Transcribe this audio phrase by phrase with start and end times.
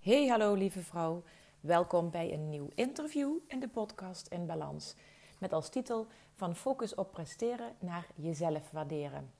[0.00, 1.22] Hey, hallo lieve vrouw.
[1.60, 4.94] Welkom bij een nieuw interview in de podcast In Balans.
[5.38, 9.30] Met als titel Van focus op presteren naar jezelf waarderen.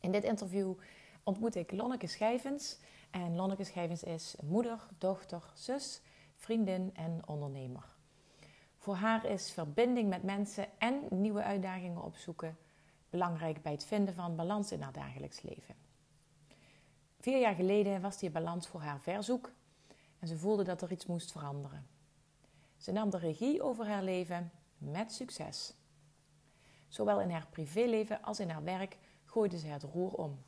[0.00, 0.74] In dit interview
[1.22, 2.78] ontmoet ik Lonneke Schijvens.
[3.10, 6.00] En Lonneke Schijvens is moeder, dochter, zus,
[6.36, 7.84] vriendin en ondernemer.
[8.78, 12.56] Voor haar is verbinding met mensen en nieuwe uitdagingen opzoeken
[13.08, 15.89] belangrijk bij het vinden van balans in haar dagelijks leven.
[17.20, 19.52] Vier jaar geleden was die balans voor haar verzoek
[20.18, 21.86] en ze voelde dat er iets moest veranderen.
[22.76, 25.74] Ze nam de regie over haar leven met succes.
[26.88, 30.42] Zowel in haar privéleven als in haar werk gooide ze het roer om.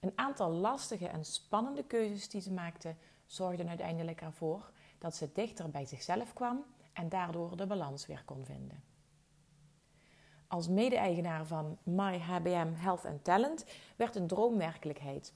[0.00, 2.94] Een aantal lastige en spannende keuzes die ze maakte,
[3.26, 8.44] zorgden uiteindelijk ervoor dat ze dichter bij zichzelf kwam en daardoor de balans weer kon
[8.44, 8.82] vinden.
[10.46, 13.64] Als mede-eigenaar van My HBM Health and Talent
[13.96, 15.32] werd een droom werkelijkheid.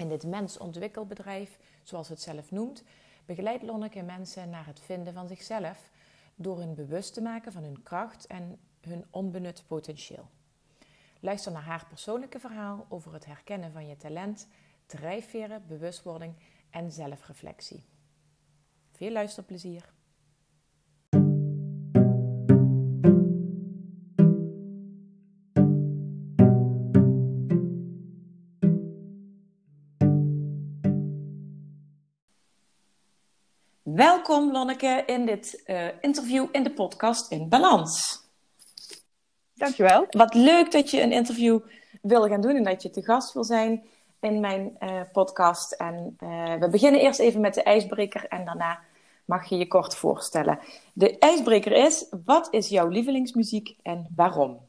[0.00, 2.84] In dit mensontwikkelbedrijf, zoals het zelf noemt,
[3.26, 5.90] begeleidt Lonneke mensen naar het vinden van zichzelf
[6.34, 10.28] door hun bewust te maken van hun kracht en hun onbenut potentieel.
[11.20, 14.48] Luister naar haar persoonlijke verhaal over het herkennen van je talent,
[14.86, 16.34] drijfveren, bewustwording
[16.70, 17.84] en zelfreflectie.
[18.90, 19.92] Veel luisterplezier!
[34.20, 38.22] Welkom Lonneke in dit uh, interview in de podcast In Balans.
[39.54, 40.06] Dankjewel.
[40.10, 41.60] Wat leuk dat je een interview
[42.02, 43.84] wil gaan doen en dat je te gast wil zijn
[44.20, 45.72] in mijn uh, podcast.
[45.72, 48.80] En uh, we beginnen eerst even met de ijsbreker en daarna
[49.24, 50.58] mag je je kort voorstellen.
[50.92, 54.60] De ijsbreker is, wat is jouw lievelingsmuziek en waarom?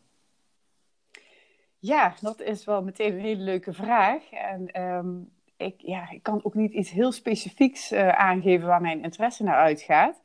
[1.80, 4.32] Ja, dat is wel meteen een hele leuke vraag.
[4.32, 5.32] En um,
[5.62, 9.56] ik, ja, ik kan ook niet iets heel specifieks uh, aangeven waar mijn interesse naar
[9.56, 10.22] uitgaat.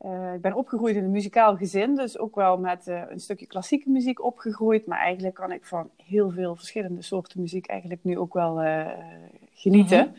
[0.00, 3.46] Uh, ik ben opgegroeid in een muzikaal gezin, dus ook wel met uh, een stukje
[3.46, 4.86] klassieke muziek opgegroeid.
[4.86, 8.60] Maar eigenlijk kan ik van heel veel verschillende soorten muziek eigenlijk nu ook wel
[9.54, 10.06] genieten.
[10.06, 10.14] Mm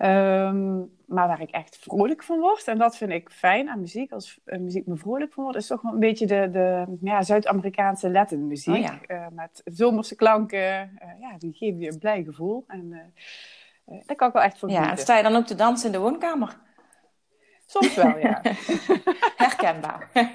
[0.00, 4.12] um, maar waar ik echt vrolijk van word, en dat vind ik fijn aan muziek,
[4.12, 8.10] als muziek me vrolijk van wordt, is toch wel een beetje de, de ja, Zuid-Amerikaanse
[8.10, 8.74] Latin muziek.
[8.74, 9.30] Oh, ja.
[9.32, 12.64] met zomerse klanken, ja, die geven je een blij gevoel.
[12.66, 13.12] En
[14.06, 15.98] daar kan ik wel echt voor Ja, sta je dan ook te dansen in de
[15.98, 16.56] woonkamer?
[17.66, 18.40] Soms wel, ja.
[19.36, 20.10] Herkenbaar.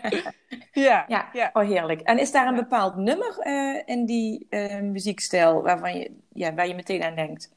[0.72, 1.30] ja, ja.
[1.34, 1.50] ja.
[1.54, 2.02] Oh, heerlijk.
[2.02, 6.68] En is daar een bepaald nummer uh, in die uh, muziekstijl waarvan je, ja, waar
[6.68, 7.54] je meteen aan denkt?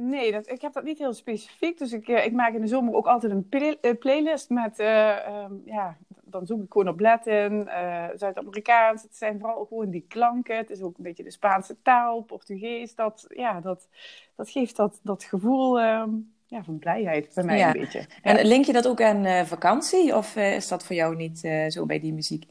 [0.00, 1.78] Nee, dat, ik heb dat niet heel specifiek.
[1.78, 5.96] Dus ik, ik maak in de zomer ook altijd een play, playlist met, um, ja,
[6.24, 7.68] dan zoek ik gewoon op Latin,
[8.14, 9.02] Zuid-Amerikaans.
[9.02, 10.56] Het zijn vooral gewoon die klanken.
[10.56, 12.94] Het is ook een beetje de Spaanse taal, Portugees.
[12.94, 13.88] Dat, ja, dat,
[14.34, 17.66] dat geeft dat, dat gevoel um, ja, van blijheid bij mij ja.
[17.66, 17.98] een beetje.
[18.22, 18.36] Ja.
[18.36, 20.16] En link je dat ook aan uh, vakantie?
[20.16, 21.38] Of is dat voor jou niet
[21.68, 22.44] zo bij die muziek?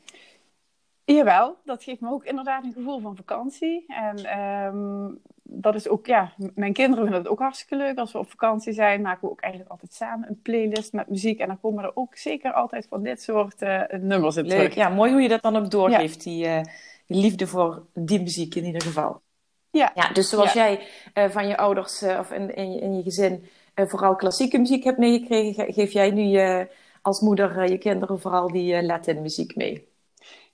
[1.06, 3.86] Jawel, dat geeft me ook inderdaad een gevoel van vakantie.
[3.88, 7.98] En um, dat is ook, ja, mijn kinderen vinden het ook hartstikke leuk.
[7.98, 11.40] Als we op vakantie zijn, maken we ook eigenlijk altijd samen een playlist met muziek.
[11.40, 14.58] En dan komen er ook zeker altijd van dit soort uh, nummers in leuk.
[14.58, 14.76] terug.
[14.76, 16.31] Ja, mooi hoe je dat dan ook doorgeeft, ja.
[16.31, 16.62] die, uh,
[17.06, 19.22] die, liefde voor die muziek in ieder geval.
[19.70, 19.92] Ja.
[19.96, 20.66] ja dus zoals ja.
[20.66, 20.80] jij
[21.14, 25.92] uh, van je ouders of in, in je gezin vooral klassieke muziek hebt meegekregen, geef
[25.92, 26.40] jij nu
[27.02, 29.93] als moeder je kinderen vooral die Latin muziek mee.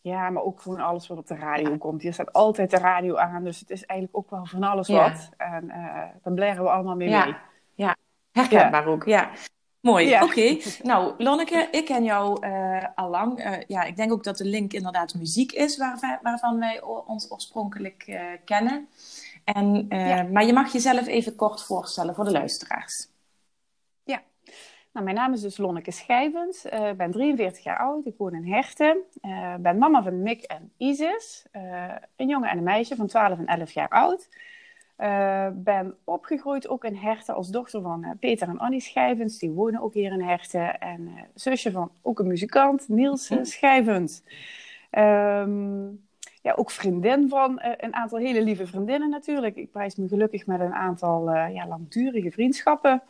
[0.02, 2.02] Ja, maar ook gewoon alles wat op de radio komt.
[2.02, 5.10] Hier staat altijd de radio aan, dus het is eigenlijk ook wel van alles ja.
[5.10, 5.30] wat.
[5.38, 7.26] En uh, dan blaren we allemaal mee ja.
[7.26, 7.36] mee.
[7.74, 7.96] Ja,
[8.32, 9.30] herkenbaar ook, ja.
[9.80, 10.24] Mooi, oké.
[10.24, 10.64] Okay.
[10.84, 13.46] Nou, Lonneke, ik ken jou uh, al lang.
[13.46, 17.32] Uh, ja, ik denk ook dat de link inderdaad muziek is, waar, waarvan wij ons
[17.32, 18.88] oorspronkelijk kennen.
[19.44, 19.88] En.
[20.32, 23.08] Maar je mag jezelf even kort voorstellen voor de luisteraars.
[25.00, 26.66] Nou, mijn naam is dus Lonneke Schijvens.
[26.66, 28.06] Ik uh, ben 43 jaar oud.
[28.06, 28.98] Ik woon in Herten.
[29.22, 31.46] Ik uh, ben mama van Mick en Isis.
[31.56, 34.30] Uh, een jongen en een meisje van 12 en 11 jaar oud.
[35.54, 39.40] ben opgegroeid ook in Herten als dochter van Peter en Annie Schijvens.
[39.40, 40.80] Die wonen ook hier in Herten.
[40.80, 44.24] En zusje van ook een muzikant, Niels Schijvens.
[44.92, 46.08] Um,
[46.42, 49.56] ja, ook vriendin van een aantal hele lieve vriendinnen natuurlijk.
[49.56, 53.02] Ik prijs me gelukkig met een aantal ja, langdurige vriendschappen.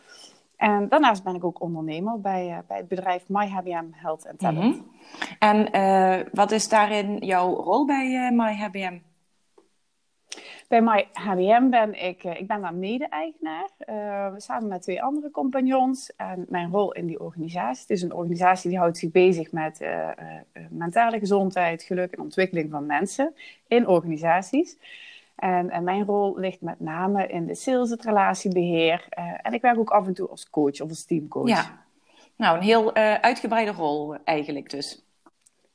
[0.59, 4.75] En daarnaast ben ik ook ondernemer bij, uh, bij het bedrijf MyHBM Health and Talent.
[4.75, 5.37] Mm -hmm.
[5.39, 8.97] En uh, wat is daarin jouw rol bij uh, MyHBM?
[10.67, 13.69] Bij MyHBM ben ik, ik ben daar mede-eigenaar,
[14.37, 16.15] samen met twee andere compagnons.
[16.15, 19.85] En mijn rol in die organisatie, het is een organisatie die houdt zich bezig met
[20.69, 23.33] mentale gezondheid, geluk en ontwikkeling van mensen
[23.67, 24.77] in organisaties.
[25.39, 29.05] En, en, mijn rol ligt met name in de sales, het relatiebeheer.
[29.41, 31.47] en ik werk ook af en toe als coach of als teamcoach.
[31.47, 31.83] Ja,
[32.35, 35.05] nou een heel uitgebreide rol eigenlijk dus.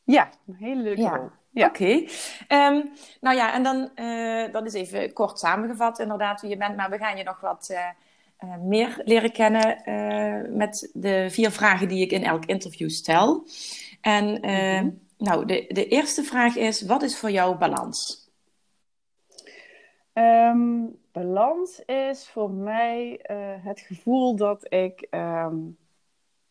[0.05, 1.29] Ja, een hele leuke rol.
[1.51, 1.67] Ja.
[1.67, 2.05] Oké.
[2.49, 2.83] Ehm,
[3.21, 6.77] nou ja, en dan, uh, dat is even kort samengevat inderdaad wie je bent.
[6.77, 7.77] Maar we gaan je nog wat
[8.61, 9.83] meer leren kennen
[10.57, 13.47] met de vier vragen die ik in elk interview stel.
[14.01, 18.24] En mm nou, de, de eerste vraag is, wat is voor jou balans?
[20.15, 23.21] Um, balans is voor mij
[23.63, 25.07] het gevoel dat ik...
[25.11, 25.77] Um,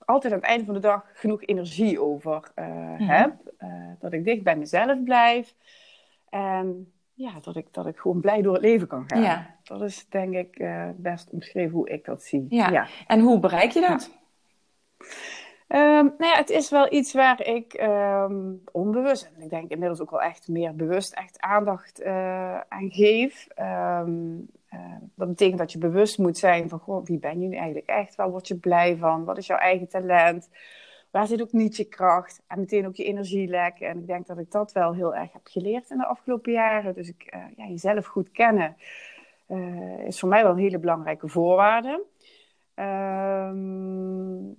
[0.06, 2.65] altijd aan het einde van de dag genoeg energie over uh,
[2.98, 3.33] heb.
[3.60, 5.56] Uh, dat ik dicht bij mezelf blijf.
[6.30, 9.21] En ja, dat ik, dat ik gewoon blij door het leven kan gaan.
[9.21, 9.56] Ja.
[9.63, 10.65] Dat is denk ik
[10.95, 12.45] best omschreven hoe ik dat zie.
[12.50, 12.69] Ja.
[12.69, 12.88] ja.
[13.07, 14.12] En hoe bereik je dat?
[15.75, 20.01] Um, nou ja, het is wel iets waar ik um, onbewust, en ik denk inmiddels
[20.01, 22.03] ook wel echt meer bewust, echt aandacht
[22.67, 23.47] aan geef.
[23.59, 24.79] Um, uh,
[25.15, 28.15] dat betekent dat je bewust moet zijn van, wie ben je nu eigenlijk echt?
[28.15, 29.23] Waar word je blij van?
[29.23, 30.49] Wat is jouw eigen talent?
[31.11, 32.41] Waar zit ook niet je kracht?
[32.47, 33.79] En meteen ook je energielek.
[33.79, 36.93] En ik denk dat ik dat wel heel erg heb geleerd in de afgelopen jaren.
[36.93, 38.75] Dus ik, uh, ja, jezelf goed kennen
[39.47, 42.03] uh, is voor mij wel een hele belangrijke voorwaarde.
[42.73, 44.51] Ehm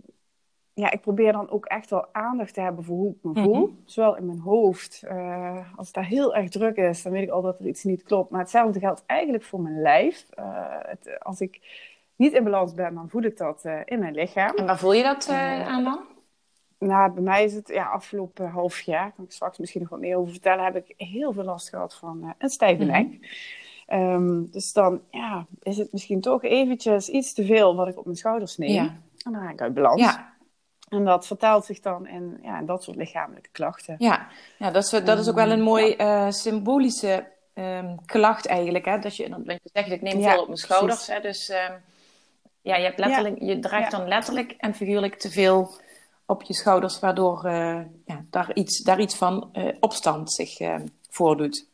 [0.75, 3.67] ja, ik probeer dan ook echt wel aandacht te hebben voor hoe ik me voel.
[3.67, 3.75] Mhm.
[3.85, 5.03] Zowel in mijn hoofd.
[5.05, 7.85] Uh, als het daar heel erg druk is, dan weet ik al dat er iets
[7.85, 8.31] niet klopt.
[8.31, 10.26] Maar hetzelfde geldt eigenlijk voor mijn lijf.
[10.38, 10.44] Uh,
[10.79, 11.61] het, als ik
[12.17, 14.56] niet in balans ben, dan voel ik dat uh, in mijn lichaam.
[14.56, 16.00] En waar voel je dat aan dan?
[16.79, 20.00] Nou, bij mij is het ja, afgelopen half jaar, kan ik straks misschien nog wat
[20.00, 23.06] meer over vertellen, heb ik heel veel last gehad van een stijve nek.
[23.06, 23.20] Mm
[23.93, 28.05] um, dus dan ja, is het misschien toch eventjes iets te veel wat ik op
[28.05, 28.70] mijn schouders neem.
[28.70, 28.97] Ja.
[29.25, 30.00] En dan raak ik uit balans.
[30.00, 30.33] Ja.
[30.88, 33.94] En dat vertaalt zich dan in ja, dat soort lichamelijke klachten.
[33.98, 34.28] Ja,
[34.58, 38.84] ja dat, is, dat is ook wel een ehm, mooi uh, symbolische um, klacht eigenlijk.
[38.84, 38.98] Hè?
[38.98, 41.06] Dat je, dat je zegt, ik neem veel op mijn schouders.
[41.06, 41.20] Hè?
[41.20, 41.82] Dus um,
[42.62, 45.75] ja, je, hebt letterlijk, je draagt dan letterlijk en figuurlijk te veel
[46.26, 50.58] op je schouders, waardoor uh, ja, daar, iets, daar iets van uh, opstand zich
[51.10, 51.66] voordoet.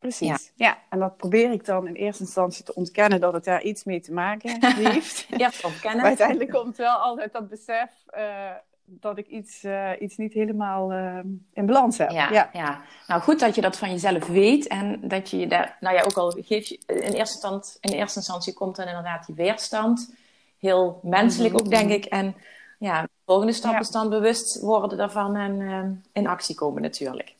[0.00, 0.52] Precies.
[0.54, 0.78] Ja.
[0.88, 4.00] en dat probeer ik dan in eerste instantie te ontkennen dat het daar iets mee
[4.00, 5.26] te maken heeft.
[5.30, 5.96] Eerst ontkennen.
[6.00, 8.50] maar uiteindelijk komt wel altijd dat besef uh,
[8.84, 11.18] dat ik iets, uh, iets niet helemaal uh,
[11.52, 12.10] in balans heb.
[12.10, 15.96] Ja, ja, nou goed dat je dat van jezelf weet en dat je daar, nou
[15.96, 19.34] ja, ook al geef je, in eerste, instantie, in eerste instantie komt dan inderdaad die
[19.34, 20.14] weerstand.
[20.58, 22.04] Heel menselijk ook, denk ik.
[22.04, 22.34] En
[22.78, 27.34] ja, de volgende stap is dan bewust worden daarvan en in actie komen natuurlijk.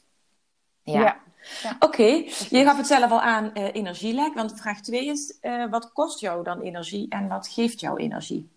[0.82, 1.20] ja.
[1.62, 1.76] Ja.
[1.78, 2.02] Oké,
[2.48, 6.20] je gaf het zelf al aan uh, energielek, want vraag 2 is: uh, wat kost
[6.20, 8.48] jou dan energie en wat geeft jou energie?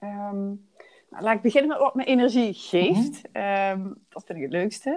[0.00, 0.68] Um,
[1.10, 3.22] nou, laat ik beginnen met wat me energie geeft.
[3.32, 4.90] Mm um, dat vind ik het leukste.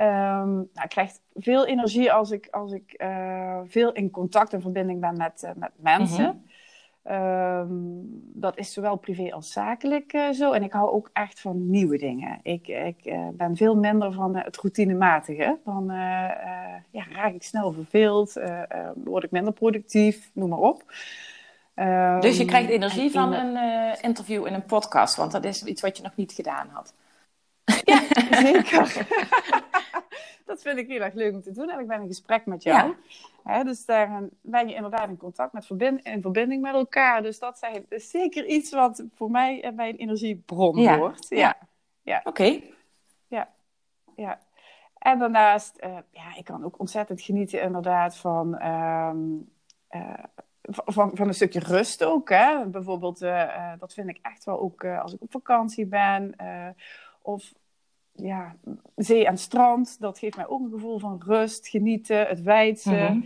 [0.00, 4.60] Um, nou, ik krijg veel energie als ik, als ik uh, veel in contact en
[4.60, 6.24] verbinding ben met, met mensen.
[6.24, 6.47] Mm -hmm.
[7.04, 8.00] Um,
[8.34, 10.52] dat is zowel privé als zakelijk uh, zo.
[10.52, 12.40] En ik hou ook echt van nieuwe dingen.
[12.42, 15.58] Ik, ik uh, ben veel minder van uh, het routinematige.
[15.64, 15.84] Dan
[16.90, 18.32] ja, raak ik snel verveeld,
[18.94, 20.84] word ik minder productief, noem maar op.
[21.74, 23.56] Um, dus je krijgt energie van een
[24.00, 26.94] interview in een podcast, want dat is iets wat je nog niet gedaan had.
[27.84, 29.06] Ja, zeker.
[30.48, 31.70] dat vind ik heel erg leuk om te doen.
[31.70, 32.94] En ik ben in gesprek met jou.
[33.44, 33.64] Ja.
[33.64, 37.22] dus daar ben je inderdaad in contact met verbind in verbinding met elkaar.
[37.22, 40.98] Dus dat is zeker iets wat voor mij bij een energiebron ja.
[40.98, 41.26] hoort.
[41.28, 41.56] Ja.
[42.02, 42.20] ja.
[42.24, 42.60] Oké.
[43.26, 43.48] Ja.
[44.16, 44.38] ja.
[44.98, 49.50] En daarnaast, uh, ja, ik kan ook ontzettend genieten inderdaad van, um,
[49.90, 50.24] uh,
[50.62, 52.28] van, van een stukje rust ook.
[52.28, 52.66] Hè?
[52.66, 56.36] Bijvoorbeeld, uh, dat vind ik echt wel ook als ik op vakantie ben.
[57.22, 57.52] of
[58.22, 58.56] ja,
[58.96, 63.08] zee en strand, dat geeft mij ook een gevoel van rust, genieten, het wijdse.
[63.12, 63.24] Mm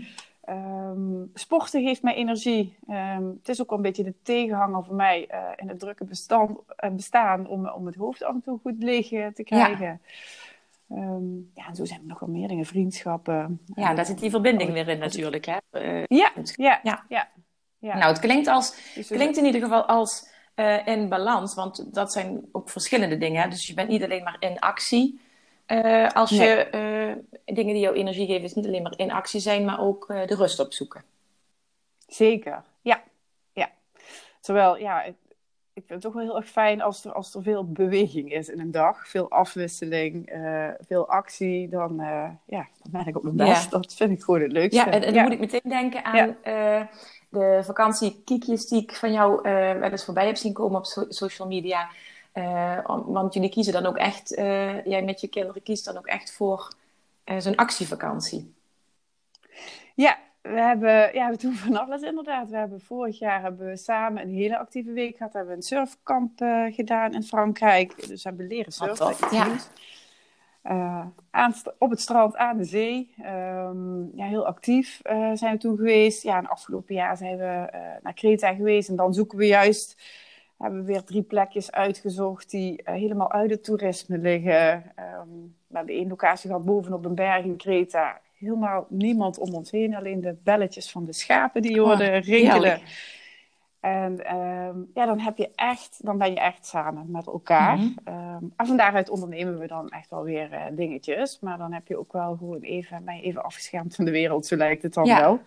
[1.35, 2.77] sporten geeft mij energie.
[2.89, 6.05] Um, het is ook wel een beetje de tegenhanger voor mij uh, in het drukke
[6.05, 10.01] bestand, uh, bestaan om, om het hoofd af en toe goed leeg te krijgen.
[10.87, 10.97] Ja.
[10.97, 13.61] Um, ja, en zo zijn er nog wel meer dingen, vriendschappen.
[13.75, 15.45] Ja, daar zit die verbinding oh, weer in natuurlijk.
[15.45, 15.57] Hè?
[16.07, 17.29] Ja, ja, ja, ja,
[17.79, 17.99] ja.
[17.99, 21.55] Nou, het klinkt, als, dus klinkt in ieder geval als uh, in balans.
[21.55, 23.43] Want dat zijn ook verschillende dingen.
[23.43, 23.49] Hè?
[23.49, 25.21] Dus je bent niet alleen maar in actie.
[25.67, 26.49] Uh, als nee.
[26.49, 26.69] je
[27.45, 30.07] uh, dingen die jou energie geven, is niet alleen maar in actie zijn, maar ook
[30.07, 31.05] de rust opzoeken.
[32.07, 33.03] Zeker, ja.
[33.53, 33.71] ja.
[34.41, 35.15] Terwijl, ja, ik,
[35.73, 38.49] ik vind het toch wel heel erg fijn als er, als er veel beweging is
[38.49, 39.09] in een dag.
[39.09, 40.33] Veel afwisseling,
[40.87, 41.69] veel actie.
[41.69, 41.97] Dan,
[42.47, 43.65] ja, dan ben ik op mijn best.
[43.65, 43.79] Ja.
[43.79, 44.77] Dat vind ik gewoon het leukste.
[44.77, 46.37] Ja, en, en dan moet ik meteen denken aan
[47.33, 51.05] de vakantiekiekjes die ik van jou uh, wel eens voorbij heb zien komen op so
[51.09, 51.89] social media.
[52.35, 56.07] Uh, want jullie kiezen dan ook echt, uh, jij met je kinderen kiest dan ook
[56.07, 56.73] echt voor
[57.39, 58.55] zo'n actievakantie.
[59.95, 62.49] Ja, we hebben, ja, we doen van alles inderdaad.
[62.49, 65.33] We hebben vorig jaar hebben we samen een hele actieve week gehad.
[65.33, 68.09] We hebben een surfkamp uh, gedaan in Frankrijk.
[68.09, 69.15] Dus we hebben leren surfen.
[69.31, 69.57] Ja.
[70.65, 73.15] Uh, aan, op het strand aan de zee.
[73.19, 76.23] Um, ja, heel actief uh, zijn we toen geweest.
[76.23, 77.69] Ja, en afgelopen jaar zijn we
[78.03, 78.89] naar Kreta geweest.
[78.89, 80.03] En dan zoeken we juist,
[80.59, 84.75] hebben we weer drie plekjes uitgezocht die helemaal uit het toerisme liggen.
[84.75, 89.71] Um, we hebben één locatie gehad bovenop een berg in Kreta helemaal niemand om ons
[89.71, 89.95] heen.
[89.95, 92.81] Alleen de belletjes van de schapen die hoorden oh, rinkelen.
[93.83, 97.77] En ehm, ja, dan heb je echt, dan ben je echt samen met elkaar.
[97.77, 97.95] Mm
[98.57, 101.39] en van daaruit ondernemen we dan echt wel weer uh, dingetjes.
[101.41, 104.47] Maar dan heb je ook wel gewoon even, ben je even afgeschermd van de wereld,
[104.47, 105.41] zo lijkt het dan wel.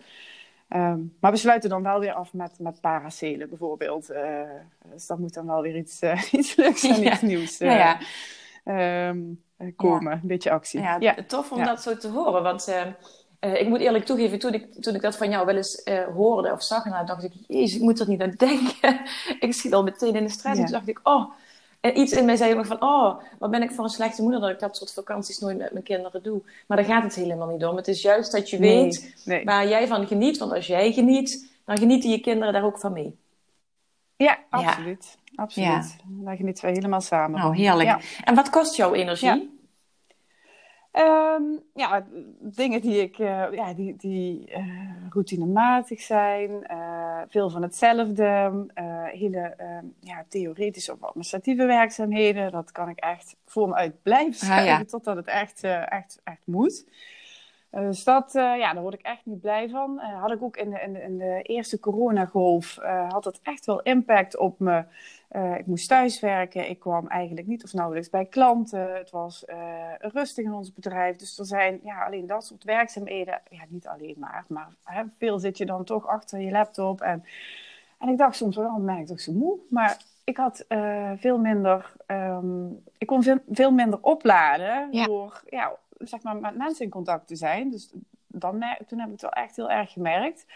[0.68, 4.10] Um, maar we sluiten dan wel weer af met, met paracelen bijvoorbeeld.
[4.10, 4.40] Uh,
[4.92, 7.58] dus dat moet dan wel weer iets, uh, iets leuks en iets nieuws.
[7.58, 7.98] ja,
[8.64, 9.08] ja.
[9.08, 10.12] Um, eh, komen.
[10.12, 10.80] Een beetje actie.
[10.80, 12.42] Ja, tof om dat zo te horen.
[12.42, 12.72] Want
[13.46, 15.82] uh, uh, ik moet eerlijk toegeven, toen ik, toen ik dat van jou wel eens
[16.14, 19.00] hoorde of zag, nou, dacht ik, jezus, ik moet er niet aan denken.
[19.40, 20.58] ik schiet al meteen in de stress.
[20.58, 21.30] En toen dacht ik, oh.
[21.80, 24.40] En iets in mij zei ook van, oh, wat ben ik voor een slechte moeder
[24.40, 26.42] dat ik dat soort vakanties nooit met mijn kinderen doe.
[26.66, 27.76] Maar daar gaat het helemaal niet om.
[27.76, 30.38] Het is juist dat je weet waar jij van geniet.
[30.38, 33.16] Want als jij geniet, dan genieten je kinderen daar ook van mee.
[34.16, 35.18] Ja, absoluut.
[35.34, 35.66] Absoluut.
[35.68, 35.84] Ja.
[36.04, 37.40] Daar genieten we helemaal samen.
[37.40, 38.20] Nou, heerlijk.
[38.24, 39.55] En wat kost jouw energie?
[40.96, 41.34] Ja.
[41.34, 41.42] Ehm,
[41.74, 42.06] ja,
[42.40, 44.66] dingen die, ik, uh, ja, die, die uh,
[45.10, 48.52] routinematig zijn, uh, veel van hetzelfde,
[49.04, 52.52] hele ehm, ja, theoretische of administratieve werkzaamheden.
[52.52, 56.42] Dat kan ik echt voor me uit blijven ah, schrijven totdat het echt, echt, echt
[56.44, 56.84] moet.
[57.76, 59.98] Dus dat, ja, daar word ik echt niet blij van.
[59.98, 62.78] had ik ook in de, in de, in de eerste coronagolf,
[63.08, 64.84] had dat echt wel impact op me.
[65.56, 66.68] Ik moest thuiswerken.
[66.68, 68.94] Ik kwam eigenlijk niet of nauwelijks bij klanten.
[68.94, 69.44] Het was
[69.98, 71.16] rustig in ons bedrijf.
[71.16, 73.40] Dus er zijn ja, alleen dat soort werkzaamheden.
[73.50, 74.44] Ja, niet alleen maar.
[74.48, 77.00] Maar hè, veel zit je dan toch achter je laptop.
[77.00, 77.24] En,
[77.98, 79.58] en ik dacht soms wel, oh, ben ik toch zo moe.
[79.70, 80.64] Maar ik had
[81.16, 81.94] veel minder...
[82.06, 85.04] Um, ik kon veel, veel minder opladen ja.
[85.04, 87.70] door ja, zeg maar, met mensen in contact te zijn.
[87.70, 87.92] Dus
[88.26, 90.46] dan toen heb ik het wel echt heel erg gemerkt.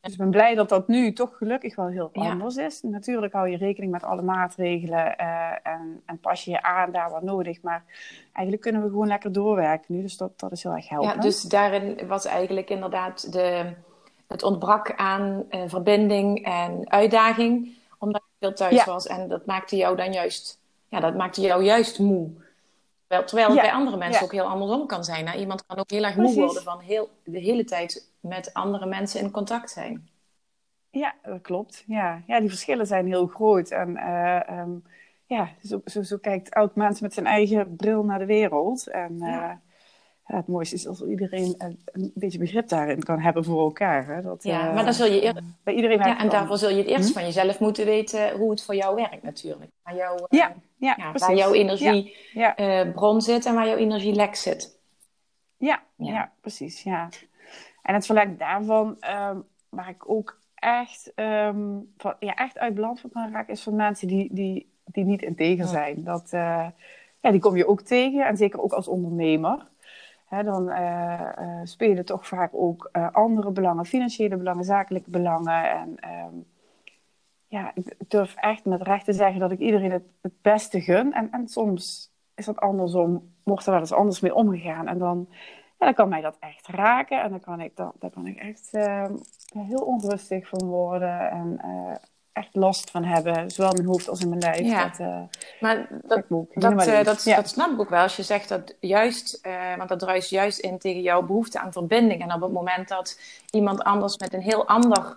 [0.00, 2.82] Dus ik ben blij dat dat nu toch gelukkig wel heel anders is.
[2.82, 7.10] Natuurlijk hou je rekening met alle maatregelen uh, en, en, pas je je aan daar
[7.10, 7.62] wat nodig.
[7.62, 7.84] Maar
[8.32, 10.02] eigenlijk kunnen we gewoon lekker doorwerken nu.
[10.02, 11.14] Dus dat, dat is heel erg helpend.
[11.14, 13.72] Ja, dus daarin was eigenlijk inderdaad de,
[14.26, 17.76] het ontbrak aan uh, verbinding en uitdaging.
[17.98, 19.06] Omdat je veel thuis was.
[19.06, 22.30] En dat maakte jou dan juist, ja, dat maakte jou juist moe.
[23.20, 25.28] Terwijl het bij andere mensen ook heel andersom kan zijn.
[25.28, 25.38] Hè?
[25.38, 29.20] Iemand kan ook heel erg moe worden van heel, de hele tijd met andere mensen
[29.20, 30.08] in contact zijn.
[30.90, 31.84] Ja, dat klopt.
[31.86, 33.70] Ja, ja die verschillen zijn heel groot.
[33.70, 34.84] En uh, um,
[35.26, 38.86] ja, zo, zo, zo, kijkt elk mens met zijn eigen bril naar de wereld.
[38.86, 39.18] En
[40.26, 44.06] uh, het mooiste is als iedereen een, beetje begrip daarin kan hebben voor elkaar.
[44.06, 44.22] Hè?
[44.22, 45.42] Dat, ja, uh, maar dan zul je eerder...
[45.64, 47.12] bij iedereen ja, en daarvoor zul je het eerst hm?
[47.12, 49.70] van jezelf moeten weten hoe het voor jou werkt natuurlijk.
[49.82, 54.80] Waar, jou, ja, ja, ja, waar jouw energiebron zit en waar jouw energielek zit.
[55.56, 56.32] Ja, ja.
[56.40, 56.82] precies.
[56.82, 57.08] Ja.
[57.82, 63.00] En het verlengd daarvan, um, waar ik ook echt, um, van, ja, echt uit balans
[63.00, 66.04] van kan raken, is van mensen die, die, die niet integer zijn.
[66.04, 66.66] Dat, uh,
[67.20, 69.70] ja, die kom je ook tegen, en zeker ook als ondernemer.
[70.40, 75.70] Dan uh, uh, spelen toch vaak ook andere belangen, financiële belangen, zakelijke belangen.
[75.70, 76.44] En um,
[77.46, 81.12] ja, ik durf echt met recht te zeggen dat ik iedereen het, het beste gun.
[81.12, 84.88] En, en soms is dat andersom, wordt er wel eens anders mee omgegaan.
[84.88, 85.28] En dan
[85.82, 88.36] en dan kan mij dat echt raken en dan kan ik, dan, daar kan ik
[88.36, 89.10] echt uh,
[89.58, 91.58] heel onrustig van worden en
[92.32, 94.60] echt last van hebben, zowel in mijn hoofd als in mijn lijf.
[94.60, 94.88] Ja.
[94.88, 95.22] Dat, uh,
[95.60, 96.24] maar dat,
[96.54, 97.36] dat, dat, ja.
[97.36, 98.02] dat, snap ik ook wel.
[98.02, 99.40] Als je zegt dat juist,
[99.76, 102.22] want dat druist juist in tegen jouw behoefte aan verbinding.
[102.22, 103.20] En op het moment dat
[103.50, 105.14] iemand anders met een heel ander,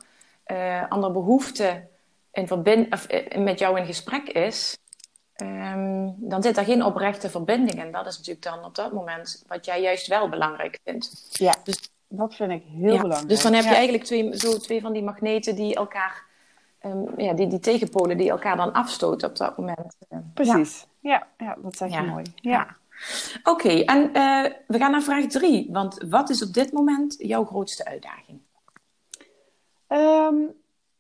[0.89, 1.88] ander behoefte
[2.31, 3.07] in verbind, of,
[3.38, 4.77] met jou in gesprek is,
[5.36, 7.91] Ehm, dan zit er geen oprechte verbinding in.
[7.91, 11.27] Dat is natuurlijk dan op dat moment wat jij juist wel belangrijk vindt.
[11.29, 13.29] Ja, dus, dat vind ik heel belangrijk.
[13.29, 16.25] Dus dan heb je eigenlijk twee, zo twee van die magneten die elkaar,
[16.86, 19.98] um, ja, die, die tegenpolen die elkaar dan afstoten op dat moment.
[20.34, 22.24] Precies, ja, ja, dat zeg je mooi.
[22.36, 22.68] Ja.
[23.44, 25.70] Oké, en uh, we gaan naar vraag drie.
[25.72, 28.39] Want wat is op dit moment jouw grootste uitdaging?
[29.88, 30.54] Um,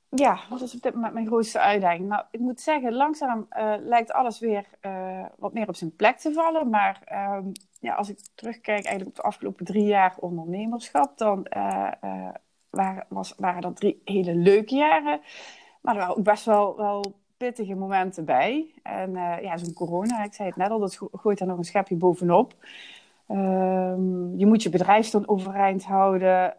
[0.09, 2.07] ja, wat is op dit moment mijn grootste uitdaging?
[2.07, 6.17] Nou, ik moet zeggen, langzaam uh, lijkt alles weer uh, wat meer op zijn plek
[6.17, 6.69] te vallen.
[6.69, 7.01] Maar
[7.37, 11.89] um, ja, als ik terugkijk eigenlijk op de afgelopen drie jaar ondernemerschap, dan uh,
[12.69, 15.21] waren, was, waren dat drie hele leuke jaren.
[15.85, 18.65] Maar er waren ook best wel, wel pittige momenten bij.
[18.83, 19.11] En
[19.41, 22.53] ja, zo'n corona, ik zei het net al, dat gooit er nog een schepje bovenop.
[23.27, 26.55] Ehm, je moet je bedrijf dan overeind houden.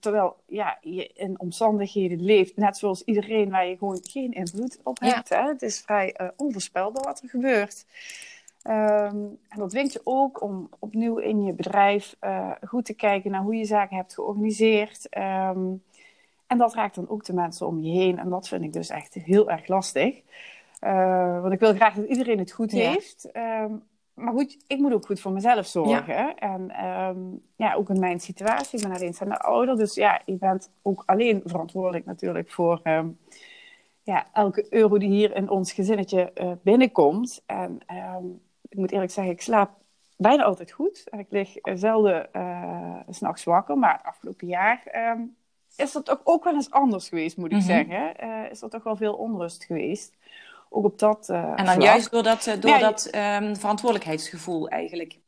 [0.00, 5.00] terwijl ja, je in omstandigheden leeft, net zoals iedereen, waar je gewoon geen invloed op
[5.00, 5.28] hebt.
[5.28, 5.42] Hè?
[5.42, 7.84] Het is vrij onvoorspelbaar wat er gebeurt.
[8.66, 9.16] Ehm,
[9.48, 13.42] en dat dwingt je ook om opnieuw in je bedrijf uh, goed te kijken naar
[13.42, 15.08] hoe je zaken hebt georganiseerd.
[15.08, 15.74] Ehm,
[16.46, 18.18] en dat raakt dan ook de mensen om je heen.
[18.18, 20.22] En dat vind ik dus echt heel erg lastig.
[20.80, 23.28] Uh, want ik wil graag dat iedereen het goed heeft.
[23.32, 23.82] Um,
[24.14, 26.14] maar goed, ik moet ook goed voor mezelf zorgen.
[26.14, 26.34] Ja.
[26.34, 28.78] En ja, ook in mijn situatie.
[28.78, 29.76] Ik ben alleenstaande ouder.
[29.76, 32.80] Dus ja, je bent ook alleen verantwoordelijk natuurlijk voor
[34.02, 37.42] ja, elke euro die hier in ons gezinnetje uh, binnenkomt.
[37.46, 37.78] En
[38.68, 39.70] ik moet eerlijk zeggen, ik slaap
[40.16, 41.08] bijna altijd goed.
[41.08, 43.78] En ik lig zelden uh, s'nachts wakker.
[43.78, 45.20] Maar het afgelopen jaar ehm,
[45.76, 47.66] is dat ook, ook wel eens anders geweest, moet ik mhm.
[47.66, 48.24] zeggen.
[48.24, 50.14] Uh, is er toch wel veel onrust geweest.
[50.68, 55.18] Ook op dat uh, En dan juist door dat, door dat ehm, verantwoordelijkheidsgevoel eigenlijk.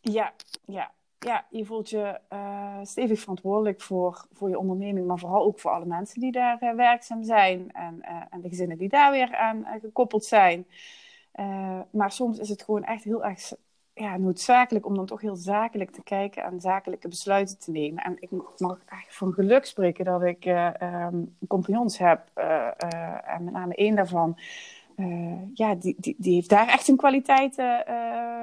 [0.00, 0.32] Ja,
[0.64, 0.90] ja.
[1.20, 2.20] Ja, je voelt je
[2.82, 7.24] stevig verantwoordelijk voor, voor je onderneming, maar vooral ook voor alle mensen die daar werkzaam
[7.24, 10.66] zijn en, en de gezinnen die daar weer aan gekoppeld zijn.
[11.90, 13.52] Maar soms is het gewoon echt heel erg
[13.98, 18.04] ja, noodzakelijk om dan toch heel zakelijk te kijken en zakelijke besluiten te nemen.
[18.04, 22.30] En ik mag echt van geluk spreken dat ik uh, um, compagnons heb.
[22.36, 24.38] Uh, en met name één daarvan,
[25.54, 27.56] ja, die, die, die heeft daar echt een kwaliteit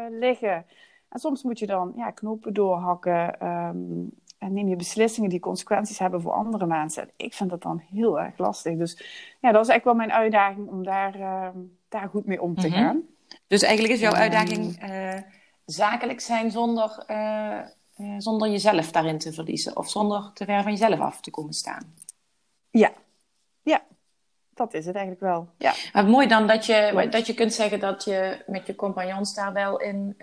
[0.09, 0.65] liggen.
[1.09, 3.47] En soms moet je dan ja, knopen doorhakken.
[3.47, 4.11] Um,
[4.45, 7.09] en neem je beslissingen die consequenties hebben voor andere mensen.
[7.15, 8.77] ik vind dat dan heel erg lastig.
[8.77, 9.03] Dus
[9.41, 11.57] ja, dat is echt wel mijn uitdaging om daar, ehm,
[11.89, 12.77] daar goed mee om te mhm.
[12.77, 13.01] gaan.
[13.47, 15.13] Dus eigenlijk is jouw uitdaging uh,
[15.65, 17.59] zakelijk zijn zonder, uh,
[17.97, 19.77] uh, zonder jezelf daarin te verliezen.
[19.77, 21.93] Of zonder te ver van jezelf af te komen staan.
[22.69, 22.91] Ja,
[23.61, 23.83] ja.
[24.53, 25.49] Dat is het eigenlijk wel.
[25.57, 25.73] Ja.
[25.93, 29.53] Maar mooi dan dat je, dat je kunt zeggen dat je met je compagnons daar
[29.53, 30.17] wel in...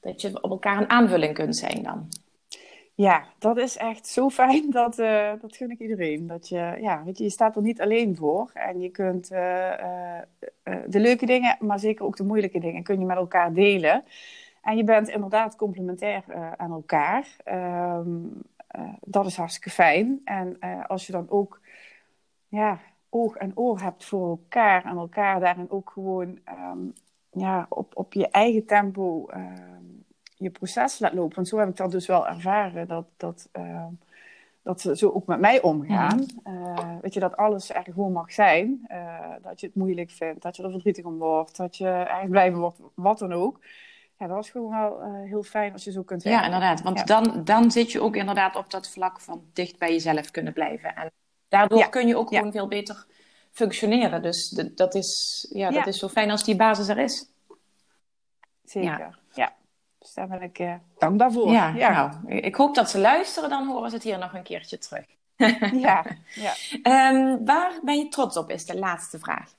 [0.00, 2.08] dat je op elkaar een aanvulling kunt zijn dan.
[2.98, 4.70] Ja, dat is echt zo fijn.
[4.80, 6.26] Dat, uh, dat gun ik iedereen.
[6.26, 8.50] Dat je, ja, weet je, je staat er niet alleen voor.
[8.54, 10.20] En je kunt uh, uh,
[10.86, 14.04] de leuke dingen, maar zeker ook de moeilijke dingen, kun je met elkaar delen.
[14.62, 16.24] En je bent inderdaad complementair
[16.56, 17.36] aan elkaar.
[17.44, 18.42] Um,
[19.00, 20.20] dat is hartstikke fijn.
[20.24, 21.60] En als je dan ook
[22.48, 26.92] ja, oog en oor hebt voor elkaar en elkaar daarin ook gewoon um,
[27.30, 29.97] ja, op, op je eigen tempo ehm,
[30.38, 31.34] je proces laat lopen.
[31.34, 33.86] Want zo heb ik dat dus wel ervaren, dat, dat, uh,
[34.62, 36.26] dat ze zo ook met mij omgaan.
[36.46, 38.86] Uh, weet je, dat alles er gewoon mag zijn.
[38.92, 42.30] Uh, dat je het moeilijk vindt, dat je er verdrietig om wordt, dat je eigenlijk
[42.30, 43.60] blij wordt, wat dan ook.
[44.18, 46.82] Ja, dat is gewoon wel heel fijn als je zo kunt Ja, inderdaad.
[46.82, 50.52] Want Dan, dan zit je ook inderdaad op dat vlak van dicht bij jezelf kunnen
[50.52, 50.96] blijven.
[50.96, 51.10] En
[51.48, 53.06] daardoor kun je ook gewoon veel beter
[53.50, 54.22] functioneren.
[54.22, 57.30] Dus dat, is, ja, dat is zo fijn als die basis er is.
[58.64, 59.56] Zeker, ja.
[59.98, 61.50] Dus daar ben ik uh, dankbaar voor.
[61.50, 64.78] Ja, Nou, ik hoop dat ze luisteren, dan horen ze het hier nog een keertje
[64.78, 65.06] terug.
[65.86, 66.52] ja, ja.
[67.12, 69.56] Um, waar ben je trots op, is de laatste vraag.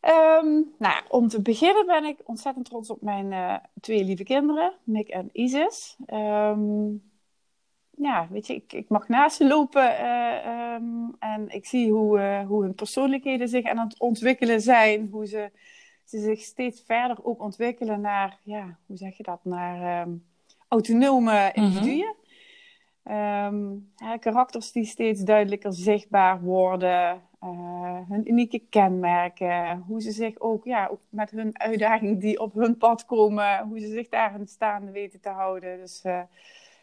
[0.00, 4.72] Um, nou, om te beginnen ben ik ontzettend trots op mijn uh, twee lieve kinderen,
[4.84, 5.96] Mick en Isis.
[6.06, 7.10] Um,
[7.96, 10.74] ja, weet je, ik, ik mag naast ze lopen uh,
[11.18, 15.50] en ik zie hoe, hoe hun persoonlijkheden zich aan het ontwikkelen zijn, hoe ze
[16.04, 20.24] ze zich steeds verder ook ontwikkelen naar, ja, hoe zeg je dat, naar um,
[20.68, 21.64] autonome mhm.
[21.64, 22.14] individuen.
[22.14, 22.20] Mm
[24.20, 30.86] karakters die steeds duidelijker zichtbaar worden, uh, hun unieke kenmerken, hoe ze zich ook, ja,
[30.86, 35.20] ook met hun uitdagingen die op hun pad komen, hoe ze zich daarin staande weten
[35.20, 35.78] te houden.
[35.78, 36.20] Dus uh,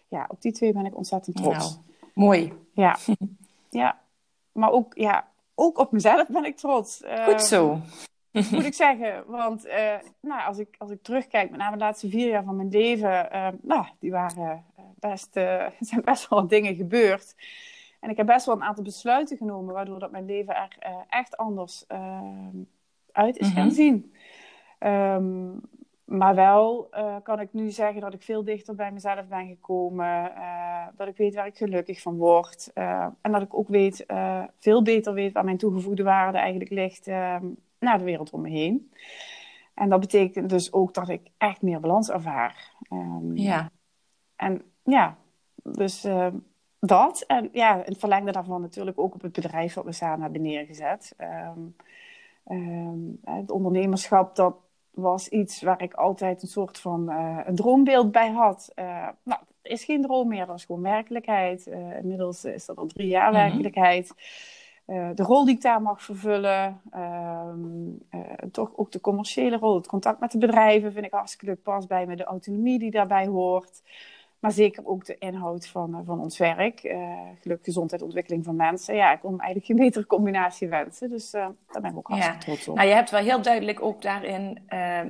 [0.07, 1.57] ja, op die twee ben ik ontzettend trots.
[1.57, 1.79] Nou,
[2.13, 2.53] mooi.
[2.73, 2.97] Ja.
[3.69, 3.99] ja,
[4.51, 7.03] maar ook, ja, ook op mezelf ben ik trots.
[7.25, 7.79] Goed zo.
[8.51, 9.23] moet ik zeggen.
[9.27, 12.55] Want uh, nou, als, ik, als ik terugkijk, met name de laatste vier jaar van
[12.55, 17.35] mijn leven, uh, nou, die waren eh, best, er zijn best wel wat dingen gebeurd.
[17.99, 21.37] En ik heb best wel een aantal besluiten genomen, waardoor dat mijn leven er echt
[21.37, 21.85] anders
[23.11, 23.75] uit is gaan mhm.
[23.75, 24.13] zien.
[24.79, 25.61] Um,
[26.05, 26.89] maar wel
[27.23, 30.31] kan ik nu zeggen dat ik veel dichter bij mezelf ben gekomen.
[30.95, 32.71] dat ik weet waar ik gelukkig van word.
[33.21, 34.05] en dat ik ook weet,
[34.59, 37.45] veel beter weet waar mijn toegevoegde waarde eigenlijk ligt ehm,
[37.79, 38.91] naar de wereld om me heen.
[39.73, 42.73] En dat betekent dus ook dat ik echt meer balans ervaar.
[42.89, 43.71] Um, ja.
[44.35, 45.17] En ja,
[45.63, 46.27] dus uh,
[46.79, 47.23] dat.
[47.27, 51.15] En ja, het verlengde daarvan natuurlijk ook op het bedrijf dat we samen hebben neergezet.
[51.17, 51.75] Um,
[52.45, 54.55] um, het ondernemerschap, dat
[54.91, 58.71] was iets waar ik altijd een soort van uh, een droombeeld bij had.
[58.75, 58.85] Uh,
[59.23, 61.67] nou, het is geen droom meer, dat is gewoon werkelijkheid.
[61.67, 63.41] Uh, inmiddels is dat al drie jaar mhm.
[63.41, 64.13] werkelijkheid.
[64.89, 66.81] De rol die ik daar mag vervullen.
[66.91, 67.59] Ehm,
[68.51, 71.63] toch ook de commerciële rol, het contact met de bedrijven vind ik hartstikke leuk.
[71.63, 73.81] Pas bij me de autonomie die daarbij hoort.
[74.39, 76.83] Maar zeker ook de inhoud van, uh, van ons werk.
[76.83, 78.95] Uh, geluk, gezondheid, ontwikkeling van mensen.
[78.95, 81.09] Ja, ik kon eigenlijk geen betere combinatie wensen.
[81.09, 82.75] Dus uh, daar ben ik ook hartstikke trots op.
[82.75, 84.61] Nou, je hebt wel heel duidelijk ook daarin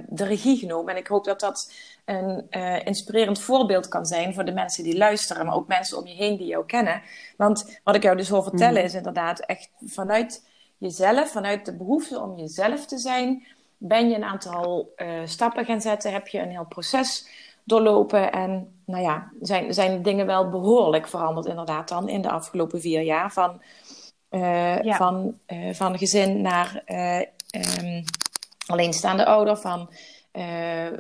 [0.08, 0.94] de regie genomen.
[0.94, 1.74] En ik hoop dat dat
[2.06, 2.50] een
[2.84, 5.46] inspirerend voorbeeld kan zijn voor de mensen die luisteren.
[5.46, 7.02] Maar ook mensen om je heen die jou kennen.
[7.38, 8.88] Want wat ik jou dus wil vertellen mm.
[8.88, 11.32] is inderdaad echt vanuit jezelf.
[11.32, 13.46] Vanuit de behoefte om jezelf te zijn.
[13.78, 16.14] Ben je een aantal stappen gaan zetten.
[16.14, 17.28] Heb je een heel proces
[17.70, 18.32] doorlopen.
[18.32, 23.02] En nou ja, zijn, zijn dingen wel behoorlijk veranderd inderdaad dan in de afgelopen vier
[23.02, 23.32] jaar.
[23.32, 23.62] Van,
[24.32, 28.04] uh, van, uh, van gezin naar uh, um,
[28.68, 29.58] alleenstaande ouder.
[29.58, 29.90] Van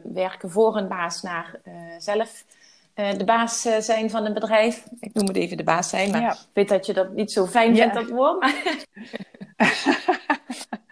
[0.03, 1.59] werken voor een baas naar
[1.97, 2.45] zelf
[2.93, 4.85] de baas zijn van een bedrijf.
[4.99, 7.45] Ik noem het even de baas zijn, maar ik weet dat je dat niet zo
[7.45, 8.53] fijn vindt, dat woord.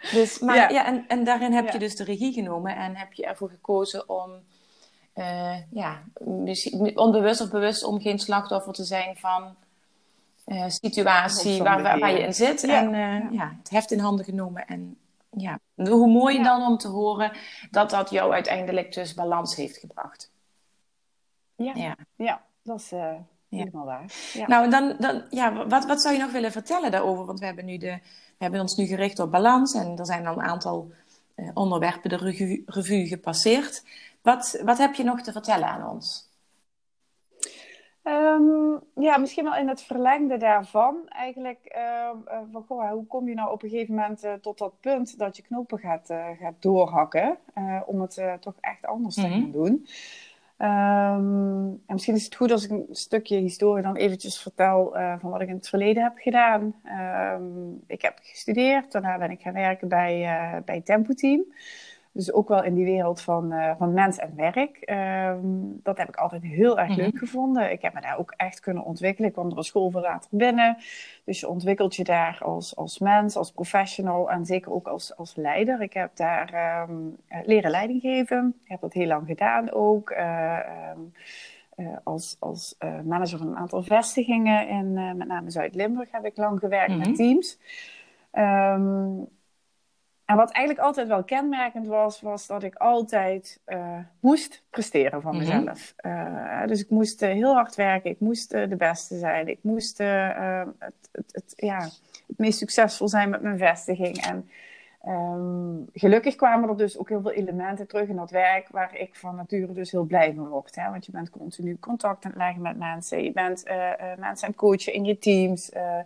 [0.16, 3.26] dus, maar ja, en, en daarin heb je dus de regie genomen en heb je
[3.26, 4.30] ervoor gekozen om
[5.18, 6.02] uh, ja,
[6.94, 9.54] onbewust of bewust om geen slachtoffer te zijn van
[10.46, 12.64] uh, situatie waar, waar, je in zit.
[12.64, 14.66] En uh, ja, het heft in handen genomen.
[14.66, 14.96] En
[15.30, 17.32] ja, hoe mooi dan om te horen
[17.70, 20.30] dat dat jou uiteindelijk dus balans heeft gebracht.
[21.54, 21.96] Ja, ja.
[22.16, 22.92] ja dat is
[23.48, 24.12] helemaal waar.
[24.46, 27.24] Nou, dan, dan, ja, wat, wat zou je nog willen vertellen daarover?
[27.24, 27.98] Want we hebben, nu de,
[28.36, 30.90] we hebben ons nu gericht op balans en er zijn al een aantal
[31.54, 33.82] onderwerpen de revue, revue gepasseerd.
[34.28, 36.26] Wat, wat heb je nog te vertellen aan ons?
[38.02, 41.08] Um, ja, misschien wel in het verlengde daarvan.
[41.08, 42.10] Eigenlijk, uh,
[42.52, 45.36] van, goh, hoe kom je nou op een gegeven moment uh, tot dat punt dat
[45.36, 47.38] je knopen gaat, uh, gaat doorhakken?
[47.86, 49.50] om het toch echt anders te gaan mhm.
[49.50, 49.86] doen.
[50.58, 55.30] Um, en misschien is het goed als ik een stukje historie dan eventjes vertel van
[55.30, 56.74] wat ik in het verleden heb gedaan.
[57.40, 61.44] Um, ik heb gestudeerd, daarna ben ik gaan werken bij, bij Tempo Team.
[62.18, 64.76] Dus ook wel in die wereld van, uh, van mens en werk.
[64.76, 65.38] Ehm,
[65.82, 67.18] dat heb ik altijd heel erg leuk mhm.
[67.18, 67.72] gevonden.
[67.72, 69.28] Ik heb me daar ook echt kunnen ontwikkelen.
[69.28, 70.76] Ik kwam er een school voor later binnen.
[71.24, 75.36] Dus je ontwikkelt je daar als, als mens, als professional en zeker ook als, als
[75.36, 75.80] leider.
[75.80, 78.54] Ik heb daar um, leren leiding geven.
[78.64, 80.10] Ik heb dat heel lang gedaan ook.
[80.10, 80.58] Uh,
[80.96, 81.12] um,
[81.76, 86.58] uh, als als manager van een aantal vestigingen in met name Zuid-Limburg heb ik lang
[86.58, 87.16] gewerkt met mhm.
[87.16, 87.58] teams.
[88.32, 89.28] Um,
[90.28, 95.36] en wat eigenlijk altijd wel kenmerkend was, was dat ik altijd uh, moest presteren van
[95.36, 95.44] mhm.
[95.44, 95.94] mezelf.
[96.06, 99.98] uh, dus ik moest uh, heel hard werken, ik moest de beste zijn, ik moest
[99.98, 101.80] het, het, het, ja,
[102.26, 104.16] het meest succesvol zijn met mijn vestiging.
[104.26, 104.48] En
[105.06, 109.14] Um, gelukkig kwamen er dus ook heel veel elementen terug in dat werk waar ik
[109.14, 110.74] van nature dus heel blij van word.
[110.74, 110.90] Hè?
[110.90, 113.24] Want je bent continu contact aan het leggen met mensen.
[113.24, 115.70] Je bent uh, uh, mensen aan het coachen in je teams.
[115.74, 115.98] Uh,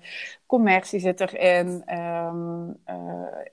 [0.46, 1.96] commercie zit erin.
[1.98, 2.76] Um,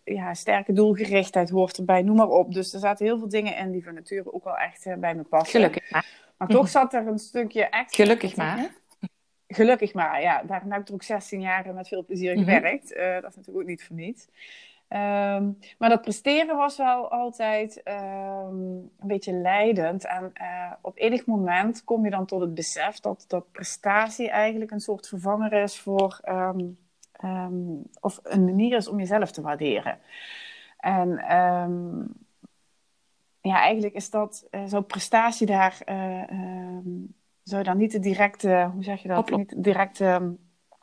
[0.04, 2.54] ja, sterke doelgerichtheid hoort erbij, noem maar op.
[2.54, 5.23] Dus er zaten heel veel dingen in die van nature ook wel echt bij me
[5.23, 5.60] passen.
[5.60, 6.06] Gelukkig maar.
[6.38, 7.95] Maar toch zat er een stukje echt...
[7.95, 8.78] Gelukkig maar.
[9.47, 10.43] Gelukkig maar, ja.
[10.43, 12.43] Daar heb ik er ook 16 jaar met veel plezier mhm.
[12.43, 12.89] gewerkt.
[12.89, 14.28] dat is natuurlijk ook niet voor niets.
[14.89, 17.93] Um, maar dat presteren was wel altijd um,
[18.99, 20.06] een beetje leidend.
[20.06, 24.71] En uh, op enig moment kom je dan tot het besef dat, dat prestatie eigenlijk
[24.71, 26.19] een soort vervanger is voor.
[26.30, 26.78] Um,
[27.99, 29.99] of een manier is om jezelf te waarderen.
[30.78, 31.10] En
[33.41, 34.47] ja, eigenlijk is dat.
[34.52, 35.78] Uh, zo'n prestatie daar.
[35.86, 36.78] Uh,
[37.43, 38.69] zou dan niet de directe.
[38.73, 39.30] Hoe zeg je dat?
[39.30, 40.36] Niet de directe.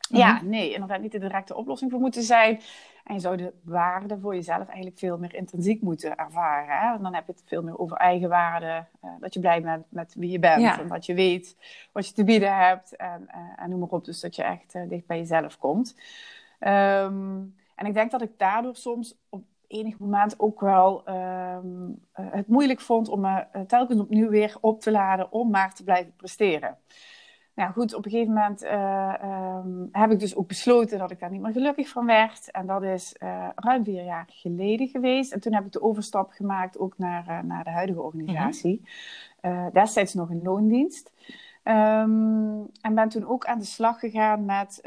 [0.08, 0.48] Ja, mhm.
[0.48, 2.60] nee, inderdaad niet de directe oplossing voor moeten zijn.
[3.06, 6.78] En je zou de waarde voor jezelf eigenlijk veel meer intrinsiek moeten ervaren.
[6.78, 7.02] Hè?
[7.02, 8.84] dan heb je het veel meer over eigenwaarde.
[9.04, 10.78] Uh, dat je blij bent met wie je bent.
[10.78, 11.56] En dat je weet
[11.92, 12.96] wat je te bieden hebt.
[12.96, 14.04] En, uh, en noem maar op.
[14.04, 15.94] Dus dat je echt uh, dicht bij jezelf komt.
[16.60, 22.48] Um, en ik denk dat ik daardoor soms op enig moment ook wel um, het
[22.48, 26.78] moeilijk vond om me telkens opnieuw weer op te laden om maar te blijven presteren.
[27.56, 29.14] Nou goed, op een gegeven moment uh,
[29.64, 32.50] um, heb ik dus ook besloten dat ik daar niet meer gelukkig van werd.
[32.50, 35.32] En dat is uh, ruim vier jaar geleden geweest.
[35.32, 38.80] En toen heb ik de overstap gemaakt ook naar, uh, naar de huidige organisatie.
[38.80, 38.88] Mm
[39.72, 41.12] destijds nog in loondienst.
[41.64, 44.80] Um, en ben toen ook aan de slag gegaan met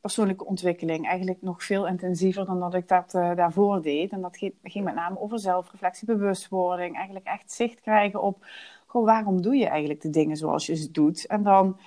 [0.00, 1.06] persoonlijke ontwikkeling.
[1.06, 4.12] Eigenlijk nog veel intensiever dan dat ik dat daarvoor deed.
[4.12, 6.96] En dat ging met name over zelfreflectie, bewustwording.
[6.96, 8.44] Eigenlijk echt zicht krijgen op
[9.00, 11.26] waarom doe je eigenlijk de dingen zoals je ze doet?
[11.26, 11.78] En dan,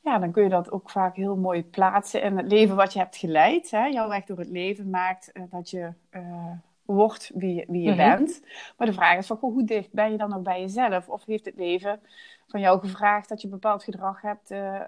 [0.00, 2.98] ja, dan kun je dat ook vaak heel mooi plaatsen in het leven wat je
[2.98, 3.70] hebt geleid.
[3.70, 3.86] Hè?
[3.86, 6.50] Jouw weg door het leven maakt uh, dat je uh,
[6.84, 7.96] wordt wie, wie je mhm.
[7.96, 8.42] bent.
[8.76, 11.08] Maar de vraag is van, hoe dicht ben je dan ook bij jezelf?
[11.08, 12.00] Of heeft het leven
[12.48, 14.80] van jou gevraagd dat je bepaald gedrag hebt uh,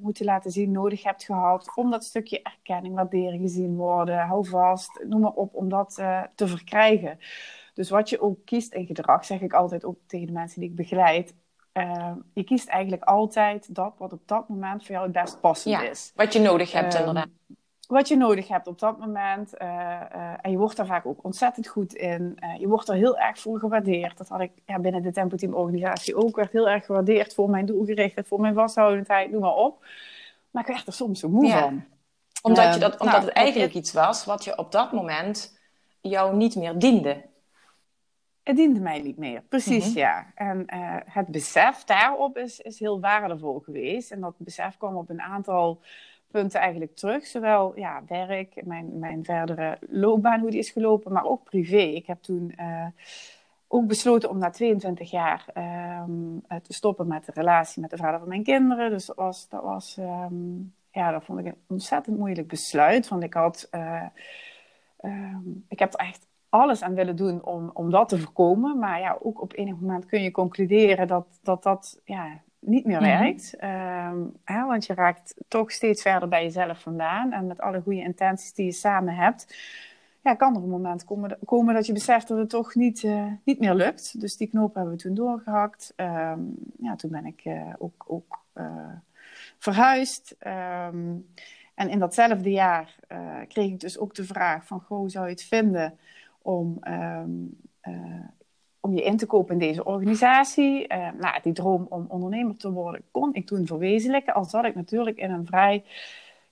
[0.00, 1.72] moeten laten zien, nodig hebt gehad.
[1.74, 5.94] Om dat stukje erkenning, waardering gezien worden, hou vast, noem maar op, om dat
[6.34, 7.18] te verkrijgen.
[7.80, 10.68] Dus wat je ook kiest in gedrag, zeg ik altijd ook tegen de mensen die
[10.68, 11.34] ik begeleid.
[12.32, 16.12] je kiest eigenlijk altijd dat wat op dat moment voor jou het best passend is.
[16.14, 17.28] Wat je nodig hebt, um, inderdaad
[17.90, 19.52] wat je nodig hebt op dat moment.
[19.62, 22.36] Uh, uh, en je wordt daar vaak ook ontzettend goed in.
[22.44, 24.18] Uh, je wordt er heel erg voor gewaardeerd.
[24.18, 26.36] Dat had ik ja, binnen de Tempo Team organisatie ook.
[26.36, 29.84] werd heel erg gewaardeerd voor mijn doelgerichtheid, voor mijn vasthoudendheid, noem maar op.
[30.50, 31.60] Maar ik werd er soms zo moe ja.
[31.60, 31.84] van.
[32.42, 35.58] Omdat, je dat, omdat nou, het eigenlijk iets was wat je op dat moment
[36.00, 37.28] jou niet meer diende.
[38.50, 39.98] Het diende mij niet meer, precies mm -hmm.
[39.98, 40.26] ja.
[40.34, 40.64] En
[41.04, 44.10] het besef daarop is, is heel waardevol geweest.
[44.10, 45.80] En dat besef kwam op een aantal
[46.30, 47.26] punten eigenlijk terug.
[47.26, 51.76] Zowel ja, werk, mijn, mijn verdere loopbaan, hoe die is gelopen, maar ook privé.
[51.76, 52.86] Ik heb toen uh,
[53.68, 55.44] ook besloten om na 22 jaar
[56.06, 58.90] um, te stoppen met de relatie met de vader van mijn kinderen.
[58.90, 63.08] Dus dat was, dat was um, ja, dat vond ik een ontzettend moeilijk besluit.
[63.08, 64.06] Want ik had, uh,
[65.02, 68.78] um, ik heb er echt alles aan willen doen om, om dat te voorkomen.
[68.78, 73.00] Maar ja, ook op enig moment kun je concluderen dat dat, dat ja, niet meer
[73.00, 73.20] mhm.
[73.20, 73.56] werkt.
[73.60, 77.32] Mm hè, want je raakt toch steeds verder bij jezelf vandaan.
[77.32, 79.56] En met alle goede intenties die je samen hebt,
[80.22, 83.26] ja, kan er een moment komen, komen dat je beseft dat het toch niet, uh,
[83.44, 84.20] niet meer lukt.
[84.20, 85.92] Dus die knoop hebben we toen doorgehakt.
[85.96, 88.66] Um, ja, toen ben ik uh, ook, ook uh,
[89.58, 90.36] verhuisd.
[90.46, 91.26] Um,
[91.74, 92.96] en in datzelfde jaar
[93.48, 94.80] kreeg ik dus ook de vraag van...
[94.80, 95.98] Goh, zou je het vinden
[96.42, 97.58] om um,
[98.80, 100.92] om je in te kopen in deze organisatie.
[100.92, 104.34] Uh, nou, die droom om ondernemer te worden kon ik toen verwezenlijken.
[104.34, 105.84] Al zat ik natuurlijk in een vrij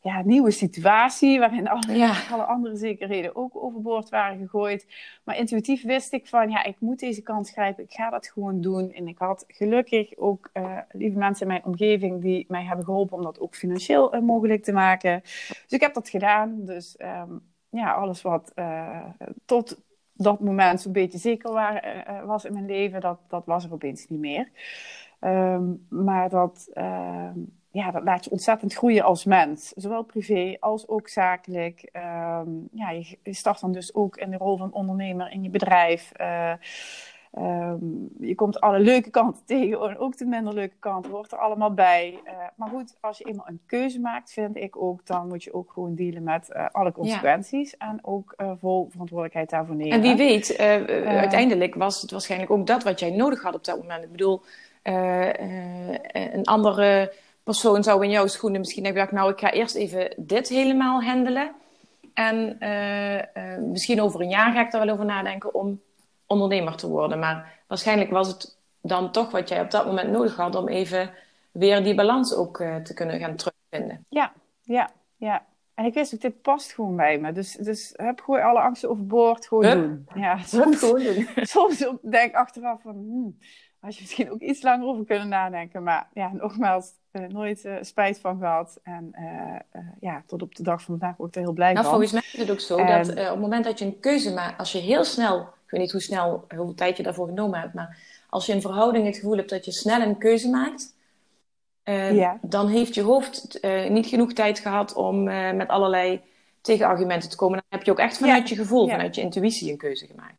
[0.00, 2.14] ja, nieuwe situatie, waarin alle, ja.
[2.32, 4.86] alle andere zekerheden ook overboord waren gegooid.
[5.24, 8.60] Maar intuïtief wist ik van, ja, ik moet deze kans grijpen, ik ga dat gewoon
[8.60, 8.92] doen.
[8.92, 13.16] En ik had gelukkig ook uh, lieve mensen in mijn omgeving die mij hebben geholpen
[13.16, 15.20] om dat ook financieel uh, mogelijk te maken.
[15.22, 16.64] Dus ik heb dat gedaan.
[16.64, 18.52] Dus um, ja, alles wat
[19.44, 19.86] tot
[20.18, 23.72] dat moment zo'n beetje zeker waar, uh, was in mijn leven, dat, dat was er
[23.72, 24.48] opeens niet meer.
[25.20, 27.30] Um, maar dat, uh,
[27.70, 29.68] ja, dat laat je ontzettend groeien als mens.
[29.68, 31.90] Zowel privé als ook zakelijk.
[31.92, 35.50] Um, ja, je, je, start dan dus ook in de rol van ondernemer in je
[35.50, 36.12] bedrijf.
[37.36, 41.38] Um, je komt alle leuke kanten tegen en ook de minder leuke kanten, hoort er
[41.38, 42.20] allemaal bij.
[42.24, 45.54] Uh, maar goed, als je eenmaal een keuze maakt, vind ik ook, dan moet je
[45.54, 47.88] ook gewoon dealen met uh, alle consequenties ja.
[47.88, 49.92] en ook uh, vol verantwoordelijkheid daarvoor nemen.
[49.92, 53.78] En wie weet, uiteindelijk was het waarschijnlijk ook dat wat jij nodig had op dat
[53.78, 54.04] moment.
[54.04, 54.42] Ik bedoel,
[54.82, 57.12] een andere
[57.42, 61.02] persoon zou in jouw schoenen misschien hebben gedacht, nou ik ga eerst even dit helemaal
[61.02, 61.50] handelen.
[62.14, 62.58] En
[63.70, 65.80] misschien over een jaar ga ik er wel over nadenken om
[66.28, 67.18] ondernemer te worden.
[67.18, 71.10] Maar waarschijnlijk was het dan toch wat jij op dat moment nodig had om even
[71.52, 74.04] weer die balans ook uh, te kunnen gaan terugvinden.
[74.08, 75.46] Ja, ja, ja.
[75.74, 77.32] En ik wist ook, dit past gewoon bij me.
[77.32, 79.74] Dus, dus heb gooi alle angsten overboord, gewoon hup.
[79.74, 80.06] doen.
[80.14, 81.28] Ja, soms, gewoon doen.
[81.56, 83.38] soms denk ik achteraf van, hmm,
[83.80, 85.82] had je misschien ook iets langer over kunnen nadenken.
[85.82, 88.80] Maar ja, nogmaals, uh, nooit uh, spijt van gehad.
[88.82, 91.94] En uh, ja, tot op de dag van vandaag ook er heel blij nou, van.
[91.94, 92.86] Volgens mij is het ook zo en...
[92.86, 95.80] dat op het moment dat je een keuze maakt, als je heel snel ik weet
[95.80, 97.74] niet hoe snel, hoeveel tijd je daarvoor genomen hebt.
[97.74, 100.96] Maar als je in verhouding het gevoel hebt dat je snel een keuze maakt.
[101.84, 102.38] Uh, ja.
[102.42, 106.20] Dan heeft je hoofd uh, niet genoeg tijd gehad om uh, met allerlei
[106.60, 107.58] tegenargumenten te komen.
[107.58, 108.54] Dan heb je ook echt vanuit ja.
[108.54, 108.90] je gevoel, ja.
[108.94, 110.38] vanuit je intuïtie een keuze gemaakt.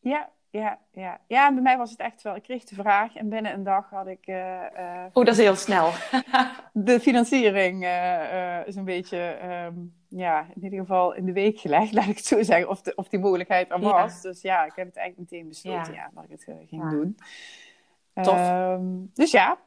[0.00, 1.20] Ja, ja, ja.
[1.26, 2.36] ja, bij mij was het echt wel.
[2.36, 4.26] Ik kreeg de vraag en binnen een dag had ik.
[4.26, 5.90] Uh, uh, oh, dat is heel snel.
[6.72, 11.92] de financiering uh, is een beetje, um, ja, in ieder geval in de week gelegd,
[11.94, 14.14] laat ik het zo zeggen, of, de, of die mogelijkheid er was.
[14.14, 14.28] Ja.
[14.28, 16.00] Dus ja, ik heb het eigenlijk meteen besloten ja.
[16.00, 17.16] ja dat ik het ging doen.
[18.22, 18.50] Tof.
[18.50, 19.58] Um, dus ja.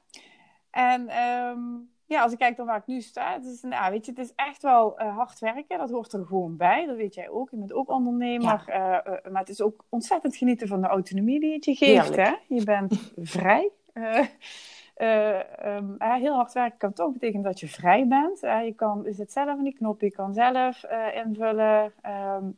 [0.72, 4.06] En um, ja, als ik kijk naar waar ik nu sta, het is, nou, weet
[4.06, 5.78] je, het is echt wel uh, hard werken.
[5.78, 6.86] Dat hoort er gewoon bij.
[6.86, 7.52] Dat weet jij ook.
[7.52, 8.64] Je bent ook ondernemer.
[8.70, 12.16] Uh, uh, maar het is ook ontzettend genieten van de autonomie die het je geeft.
[12.16, 12.34] Hè?
[12.48, 13.72] Je bent vrij.
[14.98, 18.40] Um, heel hard werken kan toch betekenen dat je vrij bent.
[18.40, 20.02] je, kan, je zit zelf in die knop.
[20.02, 22.58] Je kan zelf invullen um,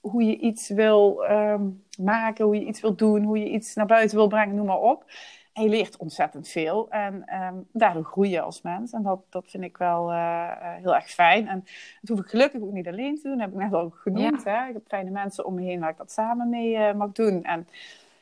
[0.00, 3.86] hoe je iets wil um, maken, hoe je iets wil doen, hoe je iets naar
[3.86, 5.04] buiten wil brengen, noem maar op.
[5.52, 6.90] En je leert ontzettend veel.
[6.90, 8.92] En um, daardoor groei je als mens.
[8.92, 11.48] En dat, dat vind ik wel uh, heel erg fijn.
[11.48, 11.64] En
[12.00, 13.38] dat hoef ik gelukkig ook niet alleen te doen.
[13.38, 14.42] Dat heb ik net al genoemd.
[14.42, 14.62] Ja.
[14.62, 14.68] Hè?
[14.68, 17.42] Ik heb fijne mensen om me heen waar ik dat samen mee uh, mag doen.
[17.42, 17.66] En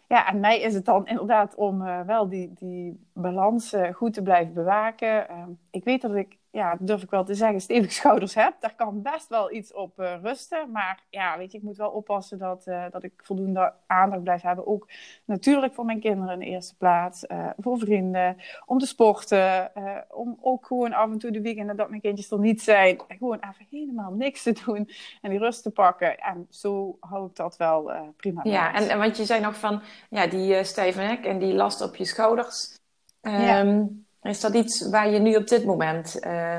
[0.06, 4.22] ja, aan mij is het dan inderdaad om uh, wel die, die balans goed te
[4.22, 5.28] blijven bewaken.
[5.28, 8.54] Ehm, ik weet dat ik ja, durf ik wel te zeggen, stevige schouders heb.
[8.60, 10.70] Daar kan best wel iets op uh, rusten.
[10.70, 14.42] Maar ja, weet je, ik moet wel oppassen dat, uh, dat ik voldoende aandacht blijf
[14.42, 14.66] hebben.
[14.66, 14.88] Ook
[15.24, 17.24] natuurlijk voor mijn kinderen in de eerste plaats.
[17.28, 19.72] Uh, voor vrienden, om te sporten.
[20.10, 23.00] om ook gewoon af en toe de weekenden dat mijn kindjes er niet zijn.
[23.08, 24.90] Gewoon even helemaal niks te doen
[25.22, 26.18] en die rust te pakken.
[26.18, 29.82] En zo hou ik dat wel prima Ja, en, en want je zei nog van
[30.10, 32.74] ja, die stijve nek en die last op je schouders.
[33.20, 33.86] Ja.
[34.20, 36.56] Ehm, is dat iets waar je nu op dit moment uh,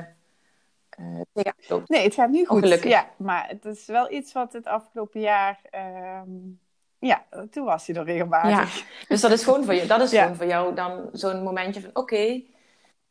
[1.00, 1.90] uh, loopt?
[1.90, 2.84] Nee, het gaat nu goed.
[2.84, 5.60] Ja, maar het is wel iets wat het afgelopen jaar...
[5.76, 6.22] Uh,
[7.00, 8.78] ja, toen was hij er regelmatig.
[8.78, 11.82] Ja, dus dat is gewoon voor, je, dat is gewoon voor jou dan zo'n momentje
[11.82, 11.90] van...
[11.90, 12.46] Oké, okay,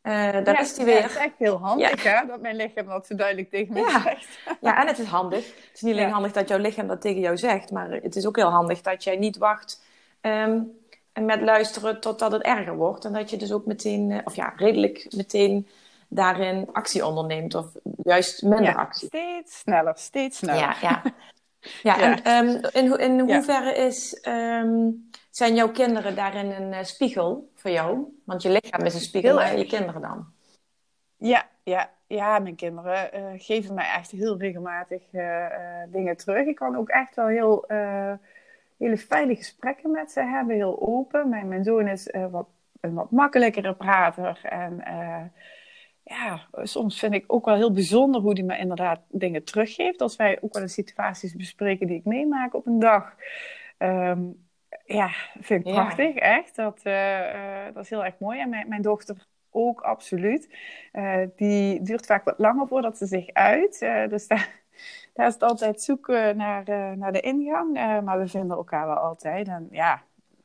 [0.07, 0.95] uh, dat is die weer.
[0.95, 4.01] Ja, het is echt heel handig hè, dat mijn lichaam dat zo duidelijk tegen me
[4.03, 4.39] zegt.
[4.61, 5.45] Ja, en het is handig.
[5.45, 8.25] Het is niet alleen handig dat jouw lichaam dat tegen jou zegt, maar het is
[8.25, 9.83] ook heel handig dat jij niet wacht
[10.21, 10.76] um,
[11.17, 13.05] en met luisteren totdat het erger wordt.
[13.05, 15.67] En dat je dus ook meteen, eh, of ja, redelijk meteen
[16.07, 17.55] daarin actie onderneemt.
[17.55, 17.65] Of
[18.03, 19.07] juist minder actie.
[19.07, 20.59] Steeds sneller, steeds sneller.
[20.59, 21.01] Ja, ja.
[21.83, 27.51] ja, en um, in, in hoeverre is, um, zijn jouw kinderen daarin een uh, spiegel
[27.55, 28.19] voor jou?
[28.23, 30.25] Want je lichaam is een spiegel en je kinderen dan.
[31.17, 35.45] Ja, ja, ja, mijn kinderen uh, geven mij echt heel regelmatig uh,
[35.87, 36.45] dingen terug.
[36.45, 37.65] Ik kan ook echt wel heel
[38.77, 41.29] hele fijne gesprekken met ze hebben, heel open.
[41.29, 42.47] Mijn, mijn zoon is uh, wat,
[42.81, 44.39] een wat makkelijkere prater.
[44.43, 45.23] En uh,
[46.03, 50.01] ja, soms vind ik ook wel heel bijzonder hoe hij me inderdaad dingen teruggeeft.
[50.01, 53.15] Als wij ook wel eens situaties bespreken die ik meemaak op een dag.
[53.77, 54.45] Um,
[54.85, 55.09] ja,
[55.39, 56.55] vind ik prachtig, echt.
[56.55, 58.39] Dat, uh, dat is heel erg mooi.
[58.39, 60.55] En mijn, mijn dochter ook, absoluut.
[61.35, 63.79] die duurt vaak wat langer voordat ze zich uit.
[64.09, 64.65] dus daar
[65.17, 67.77] daar is het altijd zoeken naar, uh, naar de ingang.
[67.77, 69.47] Uh, maar we vinden elkaar wel altijd.
[69.47, 70.01] En ja,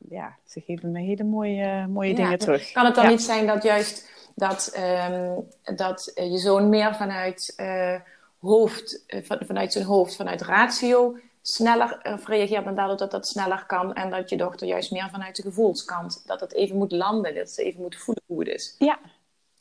[0.09, 2.73] ja ze geven me hele mooie, mooie dingen terug.
[2.73, 4.79] Kan het dan niet zijn dat juist dat,
[5.11, 7.95] um, dat je zoon meer vanuit uh,
[8.39, 13.95] hoofd, van, vanuit zijn hoofd, vanuit ratio sneller reageert en daardoor dat dat sneller kan.
[13.95, 17.51] En dat je dochter juist meer vanuit de gevoelskant, dat het even moet landen, dat
[17.51, 18.77] ze even moet voelen hoe het is.
[18.79, 18.99] Ja,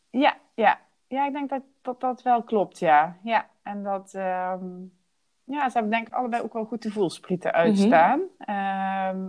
[0.09, 0.79] ja, ja.
[1.07, 3.17] Ja, ik denk dat dat, dat wel klopt, ja.
[3.23, 4.13] Ja, en dat...
[4.13, 4.99] Um
[5.51, 8.19] ja, ze hebben denk ik allebei ook wel goed de voelsprieten uitstaan.
[8.19, 8.29] Mm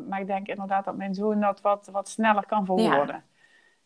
[0.08, 3.24] maar ik denk inderdaad dat mijn zoon dat wat, wat sneller kan verwoorden.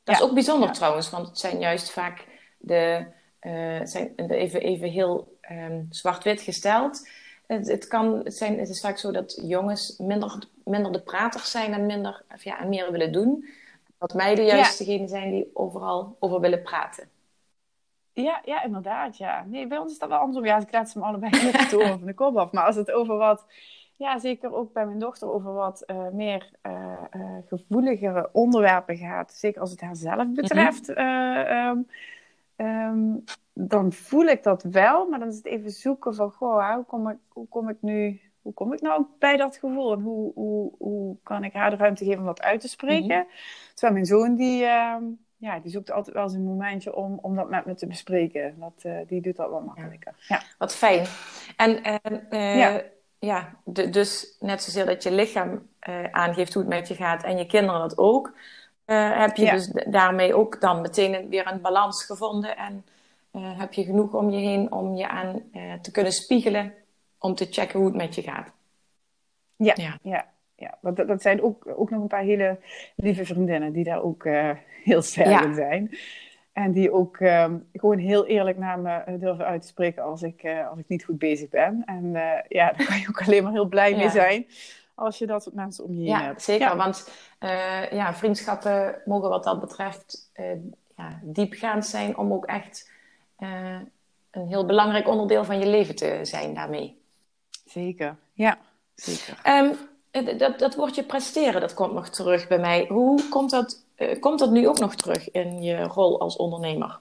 [0.05, 2.25] Dat is ook bijzonder trouwens, want het zijn juist vaak
[2.59, 3.07] de,
[3.41, 7.09] uh, zijn even, even heel um, zwart-wit gesteld.
[7.47, 11.51] Het, het, kan, het, zijn, het is vaak zo dat jongens minder, minder de praters
[11.51, 13.49] zijn en, minder, of ja, en meer willen doen.
[13.99, 17.09] Dat meiden juist degene zijn die overal over willen praten.
[18.23, 19.17] Ja, ja, inderdaad.
[19.17, 19.45] Ja.
[19.47, 20.45] Nee, bij ons is dat wel andersom.
[20.45, 22.53] Ja, ze me allebei niet toe van de kop af.
[22.53, 23.45] Maar als het over wat,
[23.97, 26.73] ja, zeker ook bij mijn dochter, over wat uh, meer uh,
[27.17, 31.87] uh, gevoeligere onderwerpen gaat, zeker als het haar zelf betreft, um,
[32.57, 35.09] um, dan voel ik dat wel.
[35.09, 38.21] Maar dan is het even zoeken van, goh, hoe kom ik, hoe kom ik nu
[38.47, 39.93] hoe kom ik nou bij dat gevoel?
[39.93, 43.17] En hoe, hoe, hoe kan ik haar de ruimte geven om dat uit te spreken?
[43.17, 43.27] -hmm.
[43.75, 44.97] Terwijl mijn zoon, die, uh,
[45.37, 48.55] ja, die zoekt altijd wel eens een momentje om, om dat met me te bespreken.
[48.59, 50.15] Dat, uh, die doet dat wel makkelijker.
[50.29, 50.43] Ja.
[50.59, 51.07] Wat fijn.
[51.57, 51.71] En
[52.31, 52.83] uh, ja,
[53.19, 55.69] ja de, dus net zozeer dat je lichaam
[56.11, 58.33] aangeeft hoe het met je gaat en je kinderen dat ook.
[58.85, 59.53] heb je ja.
[59.53, 62.85] dus daarmee ook dan meteen weer een balans gevonden en
[63.39, 65.43] heb je genoeg om je heen om je aan
[65.83, 66.75] te kunnen spiegelen
[67.19, 68.53] om te checken hoe het met je gaat.
[69.57, 70.35] Ja, ja.
[70.57, 72.59] Ja want dat, dat, zijn ook, ook nog een paar hele
[72.97, 74.51] lieve vriendinnen die daar ook uh,
[74.85, 75.99] heel sterk in zijn.
[76.53, 80.23] En die ook um, gewoon heel eerlijk naar me eh, durven uit te spreken als
[80.23, 81.83] ik, uh, als ik niet goed bezig ben.
[81.87, 83.97] En uh, ja, daar kan je ook alleen maar heel blij ja.
[83.97, 84.47] mee zijn
[84.95, 86.43] als je dat soort mensen om je heen ja, hebt.
[86.43, 86.77] Zeker, ja.
[86.77, 87.11] want
[87.91, 90.31] ja, vriendschappen mogen wat dat betreft
[90.97, 92.91] ja, diepgaand zijn om ook echt
[94.31, 97.01] een heel belangrijk onderdeel van je leven te zijn daarmee.
[97.65, 98.59] Zeker, ja.
[98.95, 99.39] Zeker.
[99.45, 99.77] Um,
[100.23, 102.87] dat, dat woordje presteren, dat komt nog terug bij mij.
[102.89, 106.99] Hoe komt dat, uh, komt dat nu ook nog terug in je rol als ondernemer?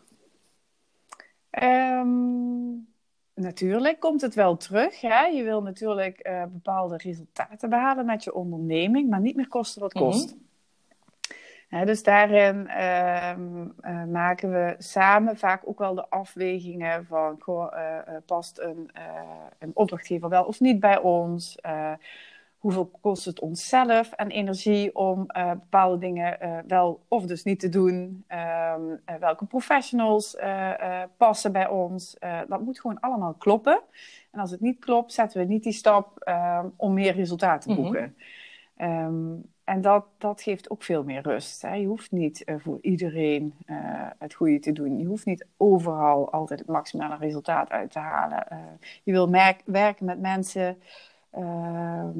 [1.63, 2.87] Um,
[3.33, 5.01] natuurlijk komt het wel terug.
[5.01, 5.25] Ja.
[5.25, 9.93] Je wil natuurlijk uh, bepaalde resultaten behalen met je onderneming, maar niet meer kosten wat
[9.93, 10.25] kost.
[10.25, 10.43] Mm -hmm.
[11.69, 13.35] Ja, dus daarin uh,
[14.05, 17.73] maken we samen vaak ook wel de afwegingen van goh,
[18.25, 18.91] past een,
[19.59, 21.57] een opdrachtgever wel of niet bij ons
[22.65, 27.59] hoeveel kost het onszelf en energie om uh, bepaalde dingen uh, wel of dus niet
[27.59, 28.23] te doen.
[28.29, 30.37] Um, uh, welke professionals
[31.17, 32.17] passen bij ons.
[32.47, 33.81] dat moet gewoon allemaal kloppen.
[34.31, 37.81] En als het niet klopt, zetten we niet die stap um, om meer resultaten te
[37.81, 38.15] boeken.
[38.77, 39.05] Mm -hmm.
[39.05, 41.61] um, en dat, dat geeft ook veel meer rust.
[41.61, 41.73] Hè.
[41.73, 43.53] Je hoeft niet voor iedereen
[44.19, 44.97] het goede te doen.
[44.99, 48.45] Je hoeft niet overal altijd het maximale resultaat uit te halen.
[49.03, 49.29] je wil
[49.65, 50.77] werken met mensen
[51.29, 52.19] ehm,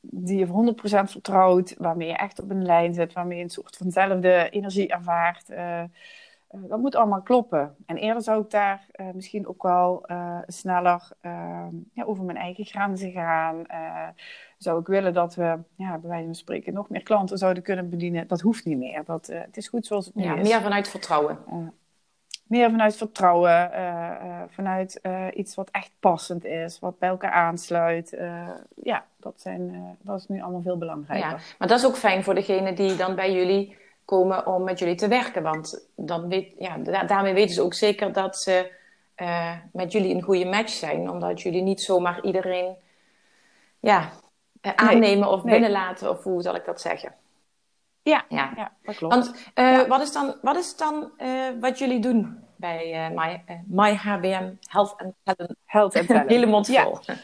[0.00, 3.50] die je voor 100% vertrouwt, waarmee je echt op een lijn zit, waarmee je een
[3.50, 5.50] soort vanzelfde energie ervaart.
[5.50, 5.82] Uh,
[6.50, 7.76] dat moet allemaal kloppen.
[7.86, 10.06] En eerder zou ik daar uh, misschien ook wel
[10.46, 13.64] sneller ehm, ja, over mijn eigen grenzen gaan.
[14.58, 17.88] zou ik willen dat we, ja, bij wijze van spreken, nog meer klanten zouden kunnen
[17.90, 18.26] bedienen.
[18.26, 19.04] Dat hoeft niet meer.
[19.04, 20.48] Dat, het is goed zoals het nu ja, is.
[20.48, 21.38] Meer vanuit vertrouwen
[22.48, 27.30] meer vanuit vertrouwen, uh, uh, vanuit uh, iets wat echt passend is, wat bij elkaar
[27.30, 28.16] aansluit.
[28.82, 31.30] ja, dat, zijn, dat is nu allemaal veel belangrijker.
[31.30, 34.78] Ja, maar dat is ook fijn voor degene die dan bij jullie komen om met
[34.78, 35.42] jullie te werken.
[35.42, 38.72] Want dan weet, ja, daarmee weten ze ook zeker dat ze
[39.72, 41.10] met jullie een goede match zijn.
[41.10, 42.76] Omdat jullie niet zomaar iedereen
[43.80, 44.10] ja,
[44.60, 47.14] aannemen of binnenlaten, of hoe zal ik dat zeggen?
[48.02, 48.52] Ja, ja.
[48.56, 49.14] ja dat klopt.
[49.14, 53.44] Want uh, wat is dan, wat, is dan uh, wat jullie doen bij uh, My,
[53.66, 55.56] My HBM Health and Talent?
[55.64, 56.30] Health and Talent.
[56.30, 56.98] hele mond vol.
[57.00, 57.14] Ja.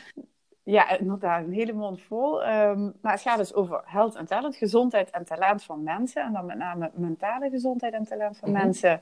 [0.62, 2.46] ja, inderdaad, een hele mond vol.
[2.46, 6.22] Um, maar het gaat dus over health en talent, gezondheid en talent van mensen.
[6.22, 8.64] En dan met name mentale gezondheid en talent van mm -hmm.
[8.64, 9.00] mensen.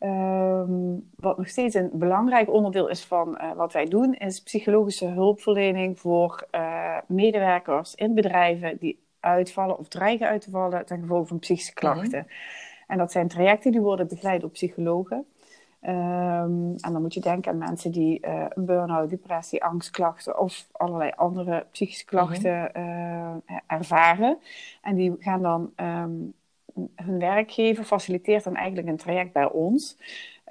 [0.00, 5.06] Um, wat nog steeds een belangrijk onderdeel is van uh, wat wij doen, is psychologische
[5.06, 11.26] hulpverlening voor uh, medewerkers in bedrijven die uitvallen of dreigen uit te vallen ten gevolge
[11.26, 11.80] van psychische mhm.
[11.80, 12.26] klachten.
[12.86, 15.26] En dat zijn trajecten die worden begeleid door psychologen.
[15.82, 20.66] Um, en dan moet je denken aan mensen die uh, een burn-out, depressie, angstklachten of
[20.72, 24.38] allerlei andere psychische klachten mm uh, ervaren.
[24.82, 26.34] En die gaan dan um,
[26.94, 29.96] hun werkgever faciliteert dan eigenlijk een traject bij ons.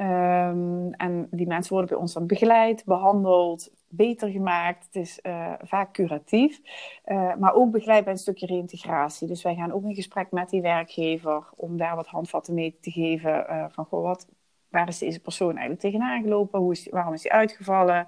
[0.02, 4.86] Um, en die mensen worden bij ons dan begeleid, behandeld, beter gemaakt.
[4.86, 6.62] Het is uh, vaak curatief,
[7.06, 9.28] uh, maar ook begeleid bij een stukje reïntegratie.
[9.28, 12.92] Dus wij gaan ook in gesprek met die werkgever om daar wat handvatten mee te
[12.92, 13.46] geven.
[13.50, 14.28] Uh, van goh, wat,
[14.70, 16.60] waar is deze persoon eigenlijk tegenaan gelopen?
[16.60, 18.08] Hoe is die, waarom is hij uitgevallen?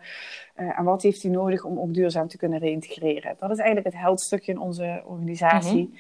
[0.56, 3.36] en wat heeft hij nodig om ook duurzaam te kunnen reïntegreren?
[3.40, 5.84] Dat is eigenlijk het heldstukje in onze organisatie.
[5.84, 5.94] Mm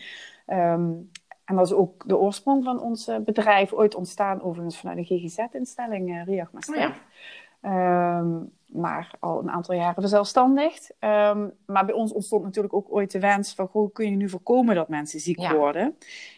[0.46, 0.60] -hmm.
[0.60, 1.10] um,
[1.48, 6.10] en dat is ook de oorsprong van ons bedrijf, ooit ontstaan overigens vanuit een GGZ-instelling,
[6.10, 6.90] uh, Riach Maastricht.
[6.90, 6.96] Oh
[7.62, 8.18] ja.
[8.20, 10.93] um, maar al een aantal jaren verzelfstandigd.
[10.99, 14.30] Um, maar bij ons ontstond natuurlijk ook ooit de wens van, hoe kun je nu
[14.30, 15.55] voorkomen dat mensen ziek ja.
[15.55, 15.97] worden?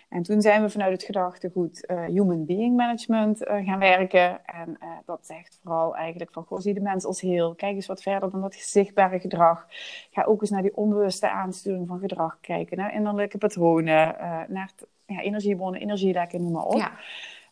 [0.10, 4.46] En toen zijn we vanuit het gedachtegoed uh, Human Being Management uh, gaan werken.
[4.46, 7.56] En uh, dat zegt vooral eigenlijk van, goh, zie de mens als heel.
[7.56, 9.68] Kijk eens wat verder dan dat zichtbare gedrag.
[10.12, 12.78] Ga ook eens naar die onbewuste aansturing van gedrag kijken.
[12.78, 14.16] Naar innerlijke patronen,
[14.48, 14.72] naar
[15.06, 16.78] ja, energiebronnen, energielekken, noem maar op.
[16.78, 16.92] Ja.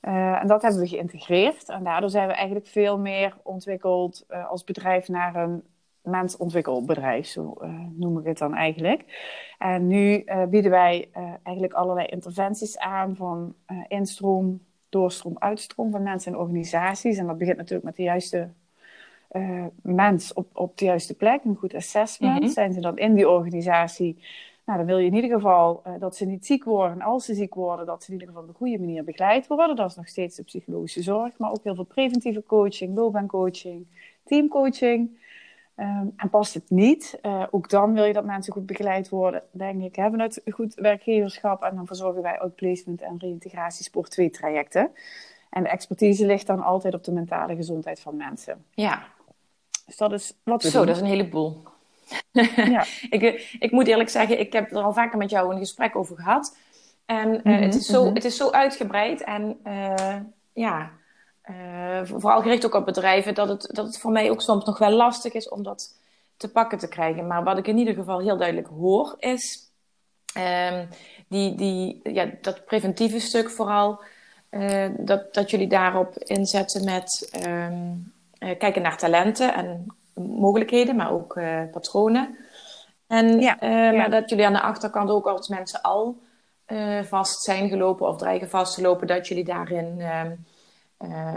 [0.02, 1.70] Uh, en dat hebben we geïntegreerd.
[1.70, 5.64] En daardoor zijn we eigenlijk veel meer ontwikkeld uh, als bedrijf naar een
[6.02, 9.04] mensontwikkelbedrijf, zo uh, noem ik het dan eigenlijk.
[9.58, 11.10] En nu bieden wij
[11.44, 13.56] eigenlijk allerlei interventies aan van
[13.88, 17.18] instroom, doorstroom, uitstroom van mensen en organisaties.
[17.18, 18.50] En dat begint natuurlijk met de juiste
[19.82, 22.36] mens op, op de juiste plek, een goed assessment.
[22.36, 22.50] Mm -hmm.
[22.50, 24.18] Zijn ze dan in die organisatie?
[24.68, 26.92] Nou, dan wil je in ieder geval uh, dat ze niet ziek worden.
[26.92, 29.48] En als ze ziek worden, dat ze in ieder geval op de goede manier begeleid
[29.48, 29.76] worden.
[29.76, 31.38] Dat is nog steeds de psychologische zorg.
[31.38, 33.86] Maar ook heel veel preventieve coaching, loopbaancoaching,
[34.24, 35.26] teamcoaching.
[35.80, 39.44] Um, en past het niet, uh, ook dan wil je dat mensen goed begeleid worden,
[39.52, 39.96] denk ik.
[39.96, 44.92] Hebben het goed werkgeverschap en dan verzorgen wij outplacement en reïntegratie sport 2 trajecten.
[45.50, 48.66] En de expertise ligt dan altijd op de mentale gezondheid van mensen.
[48.74, 49.04] Ja.
[49.86, 50.88] Dus dat is wat Zo, doen.
[50.88, 51.64] dat is een heleboel.
[52.56, 52.86] ja.
[53.10, 56.16] ik, ik moet eerlijk zeggen, ik heb er al vaker met jou een gesprek over
[56.16, 56.58] gehad.
[57.06, 58.16] En uh, mm-hmm, het, is zo, mm-hmm.
[58.16, 60.16] het is zo uitgebreid en uh,
[60.54, 60.92] ja,
[61.50, 64.78] uh, vooral gericht ook op bedrijven, dat het, dat het voor mij ook soms nog
[64.78, 65.96] wel lastig is om dat
[66.38, 67.28] te pakken te krijgen.
[67.28, 69.72] Maar wat ik in ieder geval heel duidelijk hoor, is
[70.38, 70.88] um,
[71.28, 74.02] die, die, ja, dat preventieve stuk vooral,
[74.98, 78.14] dat, dat jullie daarop inzetten met um,
[78.58, 82.38] kijken naar talenten en mogelijkheden, maar ook uh, patronen.
[83.08, 83.92] En ja, ja.
[83.92, 86.18] Maar dat jullie aan de achterkant ook als mensen al
[86.68, 90.02] uh, vast zijn gelopen of dreigen vast te lopen, dat jullie daarin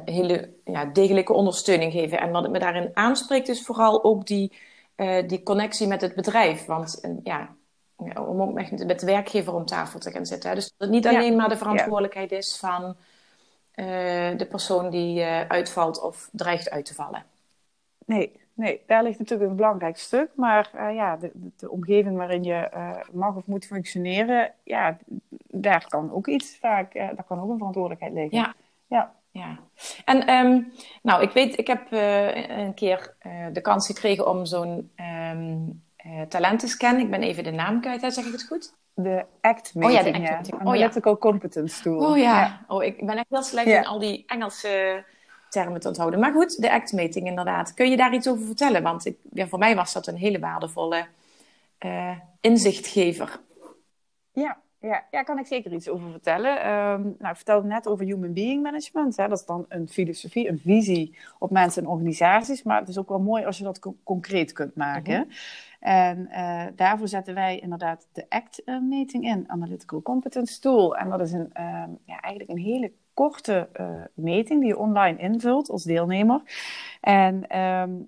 [0.04, 2.20] hele ja, degelijke ondersteuning geven.
[2.20, 4.52] En wat me daarin aanspreekt, is vooral ook die,
[5.26, 6.66] die connectie met het bedrijf.
[6.66, 7.48] Want ja,
[7.96, 10.54] om ook met, met de werkgever om tafel te gaan zitten.
[10.54, 11.36] Dus dat het niet alleen ja.
[11.36, 12.96] maar de verantwoordelijkheid is van
[14.36, 17.24] de persoon die uitvalt of dreigt uit te vallen.
[18.06, 20.30] Nee, nee, daar ligt natuurlijk een belangrijk stuk.
[20.34, 24.98] Maar uh, ja, de, de, omgeving waarin je uh, mag of moet functioneren, ja,
[25.48, 28.38] daar kan ook iets vaak, uh, daar kan ook een verantwoordelijkheid liggen.
[28.38, 28.54] Ja.
[28.86, 29.12] ja.
[29.30, 29.58] ja.
[30.04, 33.14] En um, nou, ik weet, ik heb een keer
[33.52, 34.90] de kans gekregen om zo'n
[35.32, 36.98] um, uh, talentenscan.
[36.98, 38.74] Ik ben even de naam kwijt, zeg ik het goed?
[38.94, 40.28] De ACT-meting, oh, ja.
[40.28, 42.10] De act oh, Analytical Competence Tool.
[42.10, 42.64] Oh ja.
[42.68, 45.04] Oh, ik ben echt heel slecht in al die Engelse
[45.50, 46.20] termen te onthouden.
[46.20, 47.74] Maar goed, de ACT-meting inderdaad.
[47.74, 48.82] Kun je daar iets over vertellen?
[48.82, 51.06] Want ik, ja, voor mij was dat een hele waardevolle
[51.80, 53.40] uh, inzichtgever.
[54.32, 56.68] Ja, ja, ja, kan ik zeker iets over vertellen.
[56.70, 59.16] Um, nou, ik vertelde net over human being management.
[59.16, 59.28] Hè.
[59.28, 62.62] Dat is dan een filosofie, een visie op mensen en organisaties.
[62.62, 65.18] Maar het is ook wel mooi als je dat concreet kunt maken.
[65.18, 65.30] Mhm.
[65.80, 70.96] En uh, daarvoor zetten wij inderdaad de ACT-meting in, Analytical Competence Tool.
[70.96, 75.18] En dat is een, uh, ja, eigenlijk een hele korte uh, meting die je online
[75.18, 76.42] invult als deelnemer.
[77.00, 78.06] En um,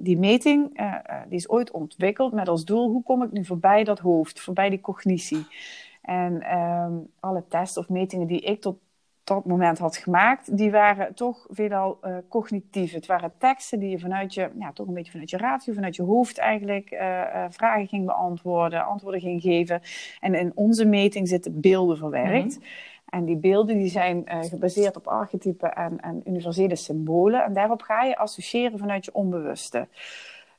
[0.00, 0.80] die meting
[1.28, 4.68] die is ooit ontwikkeld met als doel: hoe kom ik nu voorbij dat hoofd, voorbij
[4.70, 5.46] die cognitie?
[6.02, 8.78] En um, alle tests of metingen die ik tot
[9.24, 12.92] dat moment had gemaakt, die waren toch veelal uh, cognitief.
[12.92, 15.96] Het waren teksten die je vanuit je, ja, toch een beetje vanuit je ratio, vanuit
[15.96, 16.88] je hoofd eigenlijk
[17.48, 19.80] vragen ging beantwoorden, antwoorden ging geven.
[20.20, 22.58] En in onze meting zitten beelden verwerkt.
[22.58, 22.66] Mhm.
[23.06, 27.44] En die beelden die zijn gebaseerd op archetypen en, en universele symbolen.
[27.44, 29.88] En daarop ga je associëren vanuit je onbewuste.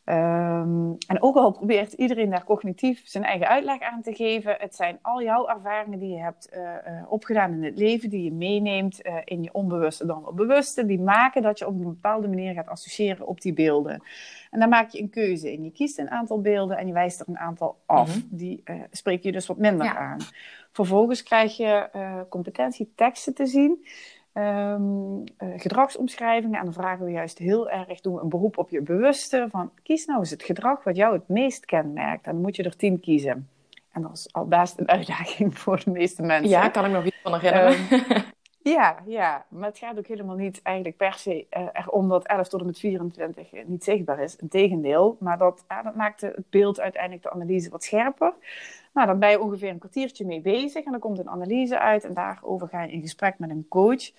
[0.10, 4.76] Um, en ook al probeert iedereen daar cognitief zijn eigen uitleg aan te geven, het
[4.76, 8.32] zijn al jouw ervaringen die je hebt uh, uh, opgedaan in het leven, die je
[8.32, 12.28] meeneemt uh, in je onbewuste dan wel bewuste, die maken dat je op een bepaalde
[12.28, 14.04] manier gaat associëren op die beelden.
[14.52, 15.64] En dan maak je een keuze in.
[15.64, 18.16] Je kiest een aantal beelden en je wijst er een aantal af.
[18.16, 18.38] Mm -hmm.
[18.38, 19.98] Die spreek je dus wat minder ja.
[19.98, 20.20] aan.
[20.72, 21.90] Vervolgens krijg je
[22.30, 23.86] competentieteksten te zien.
[24.38, 25.24] Um, uh,
[25.56, 26.60] gedragsomschrijvingen.
[26.60, 29.48] En dan vragen we juist heel erg, doen we een beroep op je bewuste.
[29.52, 32.26] Van kies nou eens het gedrag wat jou het meest kenmerkt.
[32.26, 33.50] En dan moet je er tien kiezen.
[33.92, 36.50] En dat is al best een uitdaging voor de meeste mensen.
[36.50, 37.78] Ja, kan ik nog iets van herinneren.
[37.92, 38.27] Um,
[38.70, 42.48] ja, ja, maar het gaat ook helemaal niet eigenlijk per se uh, erom dat 11
[42.48, 44.36] tot en met 24 niet zichtbaar is.
[44.36, 48.34] Integendeel, maar dat, uh, dat maakt het beeld uiteindelijk de analyse wat scherper.
[48.94, 52.04] Nou, dan ben je ongeveer een kwartiertje mee bezig en dan komt een analyse uit
[52.04, 54.12] en daarover ga je in gesprek met een coach.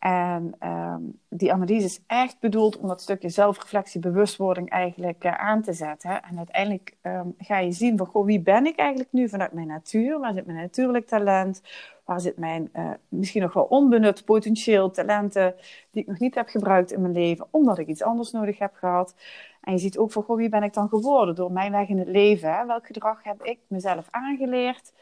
[0.00, 5.72] En um, die analyse is echt bedoeld om dat stukje zelfreflectie, bewustwording eigenlijk aan te
[5.72, 6.22] zetten.
[6.22, 9.66] En uiteindelijk um, ga je zien van, goh, wie ben ik eigenlijk nu vanuit mijn
[9.66, 10.18] natuur?
[10.18, 11.62] Waar zit mijn natuurlijk talent?
[12.10, 15.54] Waar zit mijn uh, misschien nog wel onbenut potentieel talenten
[15.90, 18.74] die ik nog niet heb gebruikt in mijn leven, omdat ik iets anders nodig heb
[18.74, 19.14] gehad?
[19.60, 21.98] En je ziet ook van, goh, wie ben ik dan geworden door mijn weg in
[21.98, 22.54] het leven?
[22.54, 22.66] Hè?
[22.66, 24.92] Welk gedrag heb ik mezelf aangeleerd?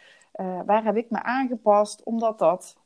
[0.40, 2.02] Uh, waar heb ik me aangepast?
[2.02, 2.76] Omdat dat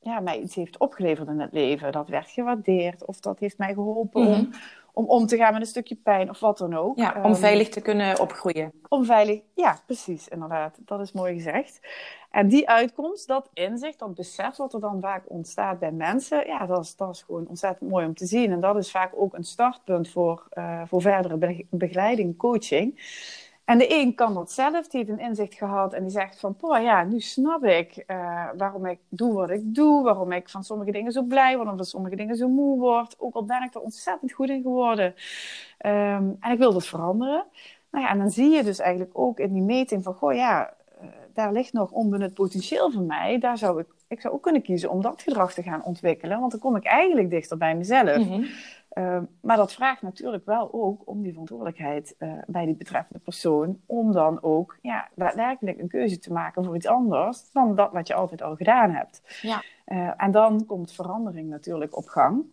[0.00, 1.92] ja, mij iets heeft opgeleverd in het leven.
[1.92, 4.50] Dat werd gewaardeerd of dat heeft mij geholpen om,
[4.92, 6.98] om om te gaan met een stukje pijn of wat dan ook.
[6.98, 8.72] Ja, om um, veilig te kunnen opgroeien.
[8.88, 10.78] Om veilig, ja, precies, inderdaad.
[10.84, 11.80] Dat is mooi gezegd.
[12.30, 16.66] En die uitkomst, dat inzicht, dat besef wat er dan vaak ontstaat bij mensen, ja,
[16.66, 18.52] dat is, dat is gewoon ontzettend mooi om te zien.
[18.52, 22.94] En dat is vaak ook een startpunt voor, uh, voor verdere begeleiding, coaching.
[23.68, 26.56] En de een kan dat zelf, die heeft een inzicht gehad en die zegt van,
[26.56, 30.64] poh, ja, nu snap ik uh, waarom ik doe wat ik doe, waarom ik van
[30.64, 33.14] sommige dingen zo blij word, van sommige dingen zo moe word.
[33.18, 35.06] Ook al ben ik er ontzettend goed in geworden.
[35.86, 37.44] Um, en ik wil dat veranderen.
[37.90, 40.74] Nou ja, en dan zie je dus eigenlijk ook in die meting van, goh, ja,
[41.02, 43.38] uh, daar ligt nog onbenut potentieel van mij.
[43.38, 46.50] Daar zou ik, ik zou ook kunnen kiezen om dat gedrag te gaan ontwikkelen, want
[46.50, 48.26] dan kom ik eigenlijk dichter bij mezelf.
[48.26, 48.46] -hmm.
[48.92, 53.80] Uh, maar dat vraagt natuurlijk wel ook om die verantwoordelijkheid uh, bij die betreffende persoon.
[53.86, 58.06] Om dan ook ja, daadwerkelijk een keuze te maken voor iets anders dan dat wat
[58.06, 59.38] je altijd al gedaan hebt.
[59.42, 59.62] Ja.
[59.86, 62.44] Uh, en dan komt verandering natuurlijk op gang.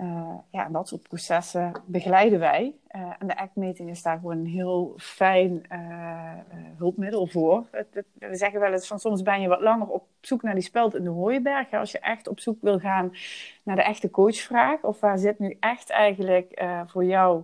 [0.00, 2.74] Uh, ja, en dat soort processen begeleiden wij.
[2.96, 6.32] Uh, en de ACT-meting is daar gewoon een heel fijn uh,
[6.76, 7.66] hulpmiddel voor.
[7.70, 10.54] Het, het, we zeggen wel eens van soms ben je wat langer op zoek naar
[10.54, 11.72] die speld in de hooiberg.
[11.72, 13.12] Als je echt op zoek wil gaan
[13.62, 14.82] naar de echte coachvraag.
[14.82, 17.42] Of waar zit nu echt eigenlijk voor jou,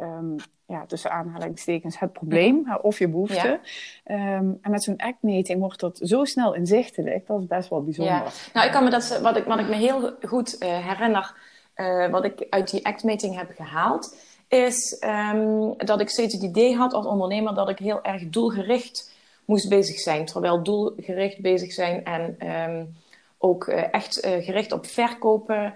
[0.00, 0.36] um,
[0.66, 3.60] ja, tussen aanhalingstekens, het probleem of je behoefte.
[4.04, 4.36] Ja.
[4.36, 7.26] Um, en met zo'n ACT-meting wordt dat zo snel inzichtelijk.
[7.26, 8.14] Dat is best wel bijzonder.
[8.14, 8.24] Ja.
[8.52, 12.24] Nou, ik kan me dat, wat ik, wat ik me heel goed herinner uh, wat
[12.24, 14.16] ik uit die ACT-meting heb gehaald,
[14.48, 15.02] is
[15.34, 19.12] um, dat ik steeds het idee had als ondernemer dat ik heel erg doelgericht
[19.44, 20.24] moest bezig zijn.
[20.24, 22.96] Terwijl doelgericht bezig zijn en um,
[23.38, 25.74] ook uh, echt uh, gericht op verkopen,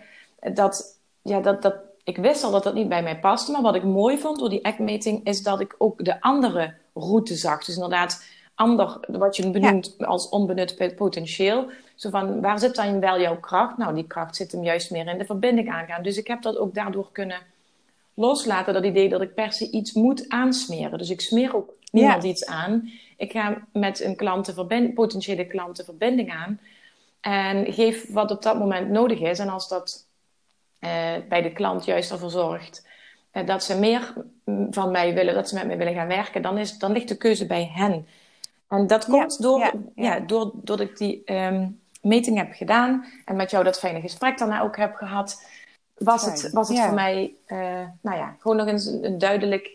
[0.55, 1.75] dat, ja, dat, dat,
[2.05, 3.53] ik wist al dat dat niet bij mij paste.
[3.53, 7.35] Maar wat ik mooi vond door die ACT-meting is dat ik ook de andere route
[7.35, 7.65] zag.
[7.65, 8.25] Dus inderdaad,
[8.61, 10.07] ander, wat je benoemt ja.
[10.07, 11.71] als onbenut potentieel.
[11.95, 13.77] Zo van, waar zit dan wel jouw kracht?
[13.77, 16.03] Nou, die kracht zit hem juist meer in de verbinding aangaan.
[16.03, 17.39] Dus ik heb dat ook daardoor kunnen
[18.15, 20.99] loslaten, dat idee dat ik per se iets moet aansmeren.
[20.99, 22.29] Dus ik smeer ook niemand ja.
[22.29, 22.91] iets aan.
[23.17, 26.61] Ik ga met een potentiële klanten verbinding aan.
[27.21, 29.39] En geef wat op dat moment nodig is.
[29.39, 30.07] En als dat
[30.81, 30.91] uh,
[31.29, 32.89] bij de klant juist ervoor zorgt
[33.45, 34.15] dat ze meer
[34.71, 37.17] van mij willen, dat ze met mij willen gaan werken, dan, is, dan ligt de
[37.17, 38.07] keuze bij hen.
[38.71, 40.21] En dat komt door, ja, ja.
[40.21, 41.69] door, doordat ik die ehm,
[42.03, 45.47] meting heb gedaan en met jou dat fijne gesprek daarna ook heb gehad,
[45.95, 47.59] was het, was het voor mij, uh,
[48.01, 49.71] nou ja, gewoon nog eens een, duidelijk,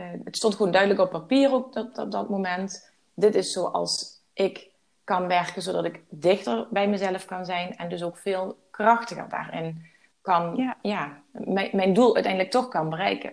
[0.00, 2.90] uh, het stond gewoon duidelijk op papier ook op dat, dat moment.
[3.14, 4.70] Dit is zoals ik
[5.04, 9.86] kan werken, zodat ik dichter bij mezelf kan zijn en dus ook veel krachtiger daarin
[10.20, 13.32] kan, ja, mijn, mijn doel uiteindelijk toch kan bereiken.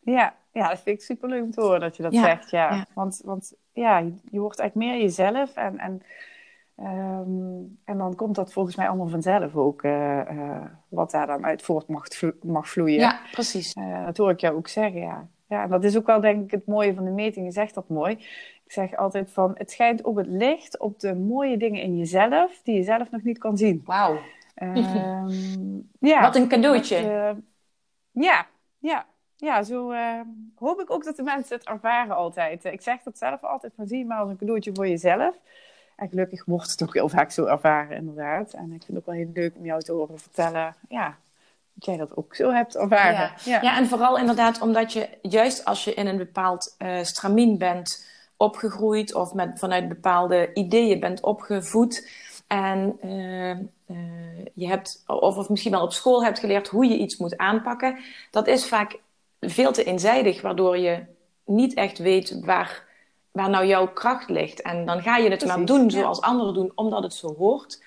[0.00, 2.50] Ja, ja, dat vind ik super leuk om te horen dat je dat zegt.
[2.50, 2.86] Ja.
[2.94, 3.98] Want, want ja,
[4.30, 6.02] je wordt eigenlijk meer jezelf en, en,
[6.76, 11.44] um, en dan komt dat volgens mij allemaal vanzelf ook, uh, uh, wat daar dan
[11.44, 12.06] uit voort mag,
[12.42, 12.98] mag vloeien.
[12.98, 13.76] Ja, precies.
[13.76, 15.28] Uh, dat hoor ik jou ook zeggen, ja.
[15.46, 17.46] Ja, en dat is ook wel denk ik het mooie van de meting.
[17.46, 18.12] Je zegt dat mooi.
[18.64, 22.60] Ik zeg altijd van, het schijnt ook het licht op de mooie dingen in jezelf,
[22.62, 23.82] die je zelf nog niet kan zien.
[23.84, 24.18] Wauw.
[24.62, 26.20] Um, ja.
[26.26, 26.96] Wat een cadeautje.
[28.10, 28.46] ja,
[28.78, 29.06] ja.
[29.40, 30.20] Ja, zo uh,
[30.58, 32.64] hoop ik ook dat de mensen het ervaren altijd.
[32.64, 35.34] Ik zeg dat zelf altijd van zie maar als een cadeautje voor jezelf.
[35.96, 38.52] En gelukkig wordt het ook heel vaak zo ervaren inderdaad.
[38.52, 41.16] En ik vind het ook wel heel leuk om jou te horen vertellen ja,
[41.74, 43.18] dat jij dat ook zo hebt ervaren.
[43.18, 43.62] Ja, ja.
[43.62, 48.06] ja en vooral inderdaad omdat je juist als je in een bepaald uh, stramien bent
[48.36, 49.14] opgegroeid...
[49.14, 52.10] of met, vanuit bepaalde ideeën bent opgevoed...
[52.46, 53.56] en uh,
[54.54, 57.98] je hebt, of, of misschien wel op school hebt geleerd hoe je iets moet aanpakken...
[58.30, 58.98] dat is vaak
[59.40, 61.04] veel te eenzijdig, waardoor je
[61.44, 62.84] niet echt weet waar,
[63.30, 64.62] waar nou jouw kracht ligt.
[64.62, 67.82] En dan ga je het maar doen zoals anderen doen, omdat het zo hoort.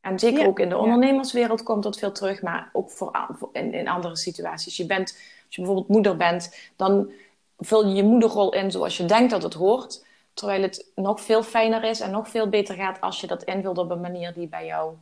[0.00, 3.88] En zeker ook in de ondernemerswereld komt dat veel terug, maar ook voor, in, in
[3.88, 4.76] andere situaties.
[4.76, 5.12] Je bent,
[5.46, 7.10] als je bijvoorbeeld moeder bent, dan
[7.58, 10.04] vul je je moederrol in zoals je denkt dat het hoort.
[10.34, 13.78] Terwijl het nog veel fijner is en nog veel beter gaat als je dat invult
[13.78, 14.94] op een manier die bij jou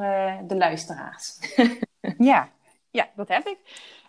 [0.47, 1.39] de luisteraars?
[2.19, 2.49] ja.
[2.91, 3.59] ja, dat heb ik.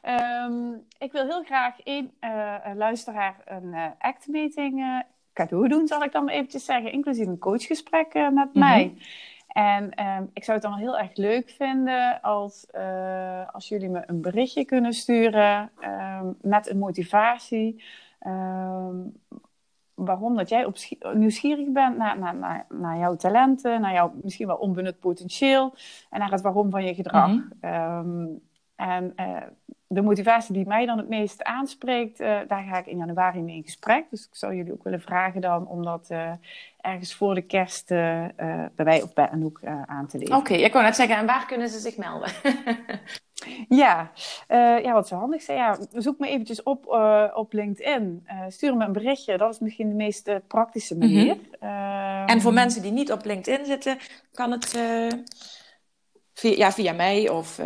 [0.08, 5.00] Um, ik wil heel graag één uh, luisteraar een uh, act-meeting uh,
[5.34, 8.60] cadeau doen, zal ik dan maar eventjes zeggen, inclusief een coachgesprek met mm -hmm.
[8.60, 8.94] mij.
[9.48, 12.68] En um, ik zou het dan heel erg leuk vinden als,
[13.52, 17.84] als jullie me een berichtje kunnen sturen um, met een motivatie.
[19.94, 20.76] waarom dat jij op
[21.14, 25.74] nieuwsgierig bent naar, naar, naar, naar, jouw talenten, naar jouw misschien wel onbenut potentieel
[26.10, 27.28] en naar het waarom van je gedrag.
[27.28, 28.42] Mm -hmm.
[28.76, 29.38] En uh,
[29.88, 33.56] de motivatie die mij dan het meest aanspreekt, uh, daar ga ik in januari mee
[33.56, 34.06] in gesprek.
[34.10, 36.32] Dus ik zou jullie ook willen vragen dan om dat uh,
[36.82, 40.40] ergens voor de kerst bij mij of bij Anouk aan te leveren.
[40.40, 42.32] Oké, okay, ik wou net zeggen, en waar kunnen ze zich melden?
[43.84, 44.12] ja,
[44.82, 45.58] ja, wat zo handig zijn.
[45.58, 46.88] Ja, zoek me eventjes op
[47.34, 48.28] op LinkedIn.
[48.48, 51.36] stuur me een berichtje, dat is misschien de meest praktische manier.
[51.36, 52.28] Mm -hmm.
[52.28, 53.98] en voor mensen die niet op LinkedIn zitten,
[54.32, 54.80] kan het
[56.34, 57.60] via, ja, via mij of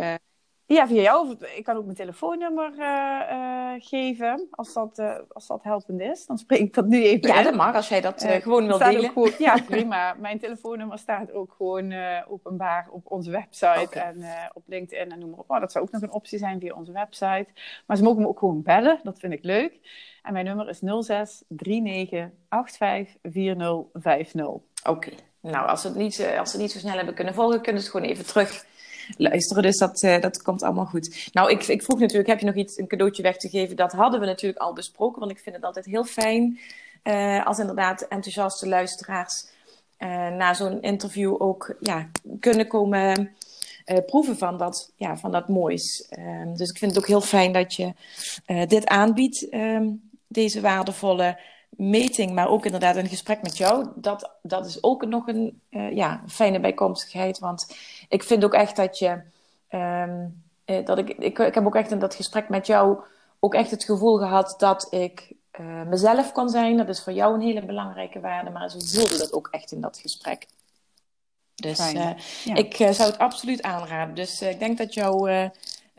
[0.74, 1.36] Ja, via jou.
[1.54, 6.26] Ik kan ook mijn telefoonnummer uh, uh, geven, als dat, uh, als dat helpend is.
[6.26, 7.44] Dan spreek ik dat nu even Ja, in.
[7.44, 9.10] dat mag, als jij dat gewoon wil delen.
[9.10, 10.14] Gewoon, ja, prima.
[10.18, 11.94] Mijn telefoonnummer staat ook gewoon
[12.28, 14.02] openbaar op onze website okay.
[14.02, 15.50] en op LinkedIn en noem maar op.
[15.50, 17.46] Oh, dat zou ook nog een optie zijn via onze website.
[17.86, 19.78] Maar ze mogen me ook gewoon bellen, dat vind ik leuk.
[20.22, 24.46] En mijn nummer is 06 39 85 4050.
[24.46, 24.62] Oké.
[24.84, 25.14] Okay.
[25.40, 27.82] Nou, als ze, het niet, als ze het niet zo snel hebben kunnen volgen, kunnen
[27.82, 28.68] ze gewoon even terug
[29.16, 29.62] luisteren.
[29.62, 31.30] Dus dat, uh, dat komt allemaal goed.
[31.32, 33.76] Nou, ik, ik vroeg natuurlijk, heb je nog iets, een cadeautje weg te geven?
[33.76, 36.58] Dat hadden we natuurlijk al besproken, want ik vind het altijd heel fijn
[37.04, 39.46] uh, als inderdaad enthousiaste luisteraars
[39.98, 43.34] uh, na zo'n interview ook ja, kunnen komen
[44.06, 46.06] proeven van dat, ja, van dat moois.
[46.08, 47.92] Ehm, dus ik vind het ook heel fijn dat je
[48.66, 49.88] dit aanbiedt, ehm,
[50.26, 51.38] deze waardevolle
[51.76, 53.88] meting, maar ook inderdaad een gesprek met jou.
[53.94, 55.60] Dat, dat is ook nog een
[55.94, 57.76] ja, fijne bijkomstigheid, want
[58.08, 59.20] ik vind ook echt dat je.
[59.70, 60.42] Um,
[60.84, 62.98] dat ik, ik, ik heb ook echt in dat gesprek met jou
[63.40, 66.76] ook echt het gevoel gehad dat ik uh, mezelf kan zijn.
[66.76, 69.80] Dat is voor jou een hele belangrijke waarde, maar zo voelde dat ook echt in
[69.80, 70.46] dat gesprek.
[71.54, 72.16] Dus ja.
[72.54, 74.14] ik zou het absoluut aanraden.
[74.14, 75.26] Dus ik denk dat jouw,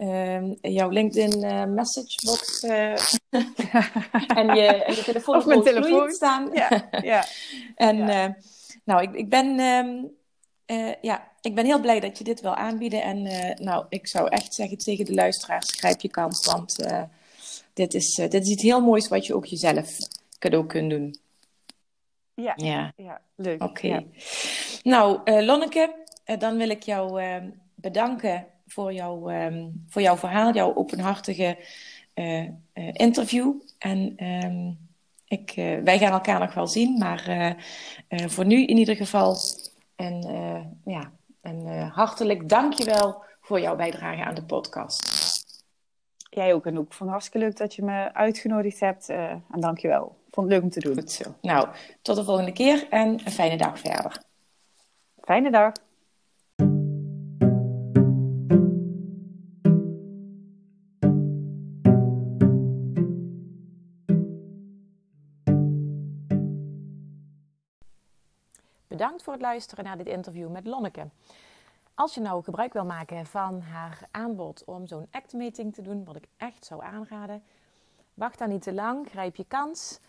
[0.07, 1.39] ehm, jouw LinkedIn
[1.73, 2.61] messagebox
[4.39, 6.49] en, je, en je telefoon of mijn telefoon staan.
[6.53, 7.25] Ja, ja.
[7.75, 8.37] en ja.
[8.83, 9.59] nou, ik, ik ben.
[9.59, 10.19] Um,
[10.71, 13.03] uh, ja, ik ben heel blij dat je dit wil aanbieden.
[13.03, 16.45] En uh, nou, ik zou echt zeggen tegen de luisteraars, grijp je kans.
[16.45, 17.03] Want uh,
[17.73, 19.97] dit, is, dit is iets heel moois wat je ook jezelf
[20.39, 21.15] cadeau kunt doen.
[22.33, 22.93] Ja, ja.
[22.95, 23.63] ja leuk.
[23.63, 23.87] Oké.
[23.87, 24.03] Ja.
[24.83, 25.95] Nou, Lonneke,
[26.37, 27.21] dan wil ik jou
[27.75, 31.57] bedanken voor, jou, um, voor jouw verhaal, jouw openhartige
[32.93, 33.53] interview.
[33.77, 34.77] En um,
[35.25, 35.51] ik,
[35.83, 37.55] wij gaan elkaar nog wel zien, maar
[38.09, 39.37] voor nu in ieder geval...
[39.95, 40.21] En
[40.85, 41.11] ja,
[41.41, 45.19] en hartelijk dankjewel voor jouw bijdrage aan de podcast.
[46.29, 49.09] Jij ook en ook van hartstikke leuk dat je me uitgenodigd hebt.
[49.09, 50.15] En dankjewel.
[50.31, 50.93] Vond het leuk om te doen.
[50.93, 51.35] Goed zo.
[51.41, 51.67] Nou,
[52.01, 54.21] tot de volgende keer en een fijne dag verder.
[55.21, 55.71] Fijne dag.
[69.01, 71.09] Bedankt voor het luisteren naar dit interview met Lonneke.
[71.95, 76.15] Als je nou gebruik wil maken van haar aanbod om zo'n act-meeting te doen, wat
[76.15, 77.43] ik echt zou aanraden,
[78.13, 79.99] wacht dan niet te lang, grijp je kans.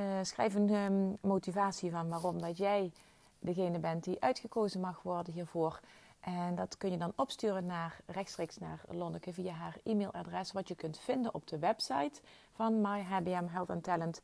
[0.00, 2.92] Uh, schrijf een um, motivatie van waarom dat jij
[3.38, 5.80] degene bent die uitgekozen mag worden hiervoor.
[6.20, 10.74] En dat kun je dan opsturen naar, rechtstreeks naar Lonneke via haar e-mailadres, wat je
[10.74, 12.20] kunt vinden op de website
[12.52, 14.20] van My HBM Health and Talent.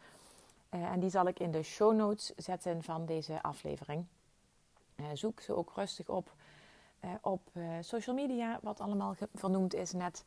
[0.75, 4.07] Uh, en die zal ik in de show notes zetten van deze aflevering.
[4.97, 6.35] Uh, zoek ze ook rustig op
[7.05, 7.41] uh, op
[7.81, 10.25] social media, wat allemaal vernoemd is net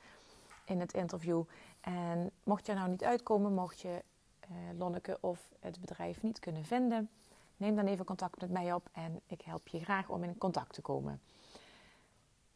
[0.66, 1.43] in het interview.
[1.82, 4.04] En mocht je nou niet uitkomen, mocht je
[4.78, 7.10] Lonneke of het bedrijf niet kunnen vinden,
[7.58, 10.74] neem dan even contact met mij op en ik help je graag om in contact
[10.74, 11.22] te komen.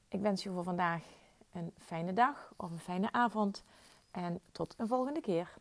[0.07, 1.03] Ik wens je voor vandaag
[1.51, 3.63] een fijne dag of een fijne avond
[4.11, 5.53] en tot een volgende keer.